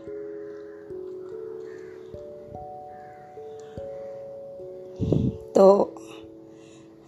તો 5.54 5.91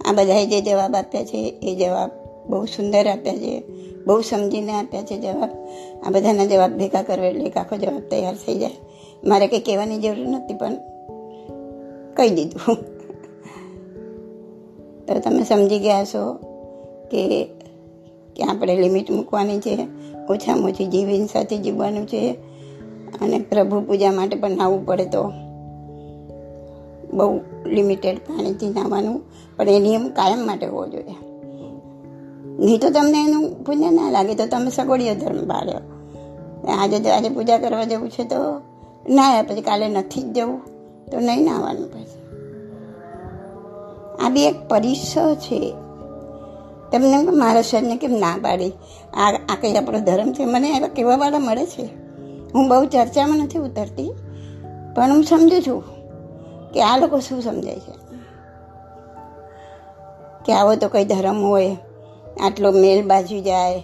આ 0.05 0.11
બધાએ 0.11 0.45
જે 0.45 0.61
જવાબ 0.61 0.95
આપ્યા 0.95 1.23
છે, 1.23 1.59
એ 1.61 1.75
જવાબ 1.75 2.11
બહુ 2.47 2.65
સુંદર 2.65 3.07
આપ્યા 3.07 3.35
છે, 3.35 3.63
બહુ 4.05 4.21
સમજીને 4.21 4.71
આપ્યા 4.71 5.01
છે 5.01 5.17
જવાબ. 5.17 5.49
આ 6.07 6.09
બધાના 6.09 6.45
જવાબ 6.45 6.77
ભેગા 6.77 7.01
કરો 7.01 7.23
એટલે 7.23 7.45
એક 7.45 7.57
આખો 7.57 7.75
જવાબ 7.75 7.99
તૈયાર 7.99 8.35
થઈ 8.35 8.57
જાય. 8.57 8.71
મારે 9.23 9.47
કંઈ 9.47 9.59
કહેવાની 9.59 9.97
જરૂર 9.97 10.27
નથી, 10.27 10.53
પણ 10.53 10.75
કહી 12.13 12.29
દીધું. 12.29 12.98
તો 15.09 15.19
તમે 15.19 15.43
સમજી 15.43 15.79
ગયા 15.79 16.03
છો 16.05 16.21
કે 17.11 17.23
કે 18.35 18.43
આપણે 18.43 18.75
લિમિટ 18.75 19.11
મૂકવાની 19.11 19.59
છે, 19.59 19.75
ઓછામાં 20.29 20.71
ઓછી 20.71 20.85
જીવન 20.85 21.25
સાથે 21.25 21.57
જીવવાનું 21.57 22.05
છે 22.07 22.31
અને 23.21 23.39
પ્રભુ 23.39 23.81
પૂજા 23.81 24.11
માટે 24.11 24.35
પણ 24.37 24.51
નાહવું 24.51 24.85
પડે 24.85 25.05
તો. 25.05 25.23
બહુ 27.13 27.39
લિમિટેડ 27.65 28.17
પાણીથી 28.17 28.69
નાહવાનું, 28.69 29.17
પણ 29.57 29.69
એ 29.69 29.79
નિયમ 29.79 30.09
કાયમ 30.09 30.45
માટે 30.47 30.65
હોવો 30.65 30.85
જોઈએ. 30.87 31.15
નહીં 32.59 32.79
તો 32.79 32.89
તમને 32.89 33.23
એનું 33.23 33.63
પુણ્ય 33.63 33.91
ના 33.91 34.11
લાગે 34.11 34.35
તો 34.35 34.45
તમે 34.45 34.69
સગવડીય 34.69 35.15
ધર્મ 35.15 35.47
પાડ્યો 35.47 35.79
આજે 36.71 37.09
આજે 37.09 37.29
પૂજા 37.29 37.57
કરવા 37.57 37.83
જવું 37.83 38.09
છે 38.09 38.23
તો 38.23 38.39
ના 39.09 39.41
પછી 39.41 39.61
કાલે 39.61 39.87
નથી 39.87 40.21
જ 40.21 40.37
જવું, 40.37 40.59
તો 41.11 41.19
નહીં 41.19 41.45
નાહવાનું 41.45 41.93
પછી. 41.93 42.18
આ 44.19 44.29
બી 44.29 44.45
એક 44.45 44.67
પરિસર 44.67 45.33
છે. 45.35 45.61
તમને 46.91 47.17
મારા 47.31 47.61
શરીરને 47.61 47.95
કેમ 47.95 48.11
ના 48.11 48.37
પાડી? 48.41 48.71
આ 49.13 49.29
આ 49.49 49.55
કંઈ 49.61 49.75
આપણો 49.75 49.99
ધર્મ 49.99 50.33
છે? 50.33 50.45
મને 50.45 50.69
એવા 50.77 50.87
કહેવાવાળા 50.87 51.39
મળે 51.39 51.65
છે? 51.65 51.85
હું 52.53 52.67
બહુ 52.67 52.85
ચર્ચામાં 52.85 53.37
નથી 53.37 53.59
ઉતરતી, 53.59 54.09
પણ 54.95 55.11
હું 55.11 55.23
સમજુ 55.23 55.59
છું 55.61 55.83
કે 56.71 56.81
આ 56.81 56.97
લોકો 56.97 57.19
શું 57.19 57.41
સમજાય 57.41 57.79
છે. 57.79 57.93
કે 60.45 60.53
આવો 60.53 60.75
તો 60.75 60.87
કંઈ 60.87 61.05
ધર્મ 61.05 61.39
હોય, 61.43 61.77
આટલો 62.41 62.71
મેલ 62.71 63.07
બાજી 63.07 63.41
જાય 63.41 63.81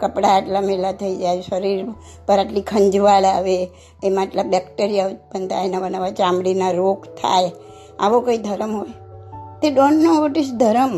કપડાં 0.00 0.34
આટલા 0.34 0.60
મેલા 0.60 0.92
થઈ 0.92 1.16
જાય, 1.16 1.40
શરીર 1.40 1.86
પર 2.26 2.38
આટલી 2.38 2.62
ખંજવાળ 2.62 3.24
આવે, 3.24 3.56
એમાં 4.04 4.24
આટલા 4.24 4.42
બેક્ટેરિયા 4.42 5.06
ઉત્પન્ન 5.06 5.48
થાય 5.48 5.68
નવા 5.68 5.88
નવા 5.88 6.10
ચામડીના 6.10 6.70
રોગ 6.70 7.04
થાય, 7.04 7.50
આવો 8.00 8.20
કોઈ 8.20 8.38
ધર્મ 8.38 8.76
હોય? 8.76 9.05
તે 9.62 9.70
ડોન્ટ 9.70 10.02
નો 10.02 10.12
વોટ 10.20 10.38
ઇઝ 10.38 10.54
ધર્મ 10.54 10.94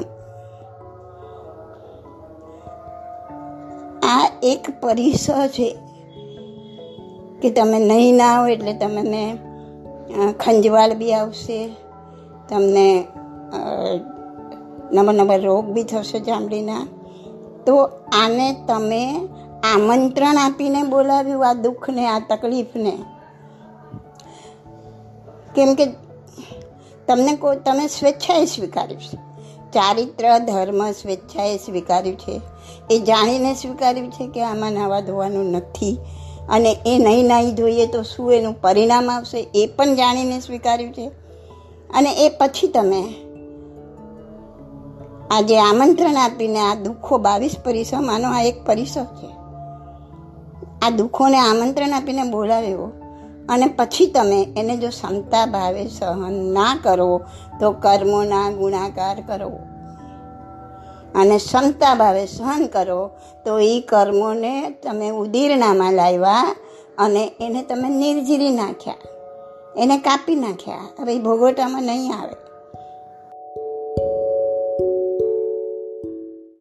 આ 4.08 4.24
એક 4.42 4.64
પરિસર 4.80 5.46
છે 5.48 5.68
કે 7.42 7.48
તમે 7.50 7.78
નહીં 7.78 8.16
ના 8.16 8.30
આવો 8.34 8.46
એટલે 8.46 8.72
તમને 8.72 9.22
ખંજવાળ 10.40 10.92
બી 10.94 11.14
આવશે, 11.14 11.58
તમને 12.48 12.86
નવા 14.92 15.12
નવા 15.12 15.36
રોગ 15.36 15.66
બી 15.66 15.82
થશે 15.82 16.18
ચામડીના. 16.20 16.84
તો 17.66 17.74
આને 18.22 18.46
તમે 18.68 19.02
આમંત્રણ 19.64 20.36
આપીને 20.36 20.82
બોલાવ્યું 20.82 21.48
આ 21.48 21.52
દુઃખને, 21.52 22.04
આ 22.06 22.20
તકલીફને. 22.28 22.94
કેમ 25.54 25.74
કે 25.74 25.86
તમને 27.08 27.36
કોઈ 27.36 27.56
તમે 27.56 27.86
સ્વેચ્છાએ 27.86 28.44
સ્વીકાર્યું 28.44 29.00
છે. 29.00 29.16
ચારિત્ર, 29.72 30.38
ધર્મ 30.38 30.90
સ્વેચ્છાએ 30.90 31.56
સ્વીકાર્યું 31.56 32.18
છે. 32.18 32.40
એ 32.90 32.98
જાણીને 32.98 33.54
સ્વીકાર્યું 33.54 34.10
છે 34.10 34.28
કે 34.28 34.42
આમાં 34.42 34.72
નાવા 34.72 35.00
ધોવાનું 35.00 35.50
નથી. 35.50 35.98
અને 36.48 36.76
એ 36.86 36.98
નહીં 36.98 37.26
નાહી 37.26 37.52
ધોઈએ 37.52 37.86
તો 37.86 38.02
શું 38.02 38.34
એનું 38.34 38.60
પરિણામ 38.60 39.10
આવશે 39.10 39.48
એ 39.54 39.66
પણ 39.76 39.94
જાણીને 39.94 40.40
સ્વીકાર્યું 40.40 40.92
છે. 40.92 41.10
અને 41.94 42.12
એ 42.12 42.28
પછી 42.28 42.68
તમે 42.68 43.02
આજે 45.30 45.58
આમંત્રણ 45.58 46.16
આપીને 46.16 46.60
આ 46.60 46.74
દુઃખો 46.74 47.18
બાવીસ 47.18 47.56
પરિસરમાંનો 47.64 48.28
આ 48.28 48.42
એક 48.42 48.64
પરિસર 48.64 49.04
છે. 49.04 49.30
આ 50.82 50.90
દુઃખોને 50.90 51.38
આમંત્રણ 51.38 51.90
આપીને 51.90 52.22
બોલાવ્યો. 52.22 53.07
અને 53.48 53.66
પછી 53.66 54.06
તમે 54.06 54.48
એને 54.56 54.76
જો 54.76 54.88
ક્ષમતા 54.88 55.46
ભાવે 55.46 55.86
સહન 55.86 56.32
ના 56.32 56.78
કરો, 56.82 57.20
તો 57.60 57.72
કર્મોના 57.72 58.50
ગુણાકાર 58.50 59.20
કરો. 59.20 59.58
અને 61.14 61.36
ક્ષમતા 61.36 61.94
ભાવે 61.94 62.26
સહન 62.26 62.66
કરો, 62.66 63.10
તો 63.44 63.58
એ 63.58 63.80
કર્મોને 63.80 64.70
તમે 64.70 65.10
ઉદીરણામાં 65.10 65.92
લાવ્યા 65.92 66.56
અને 66.98 67.32
એને 67.40 67.62
તમે 67.62 67.88
નિર્જીરી 67.88 68.50
નાખ્યા. 68.50 68.94
એને 69.76 69.98
કાપી 69.98 70.34
નાખ્યા. 70.34 70.78
હવે 71.00 71.18
ભોગવટામાં 71.18 71.82
નહીં 71.82 72.20
આવે. 72.20 72.47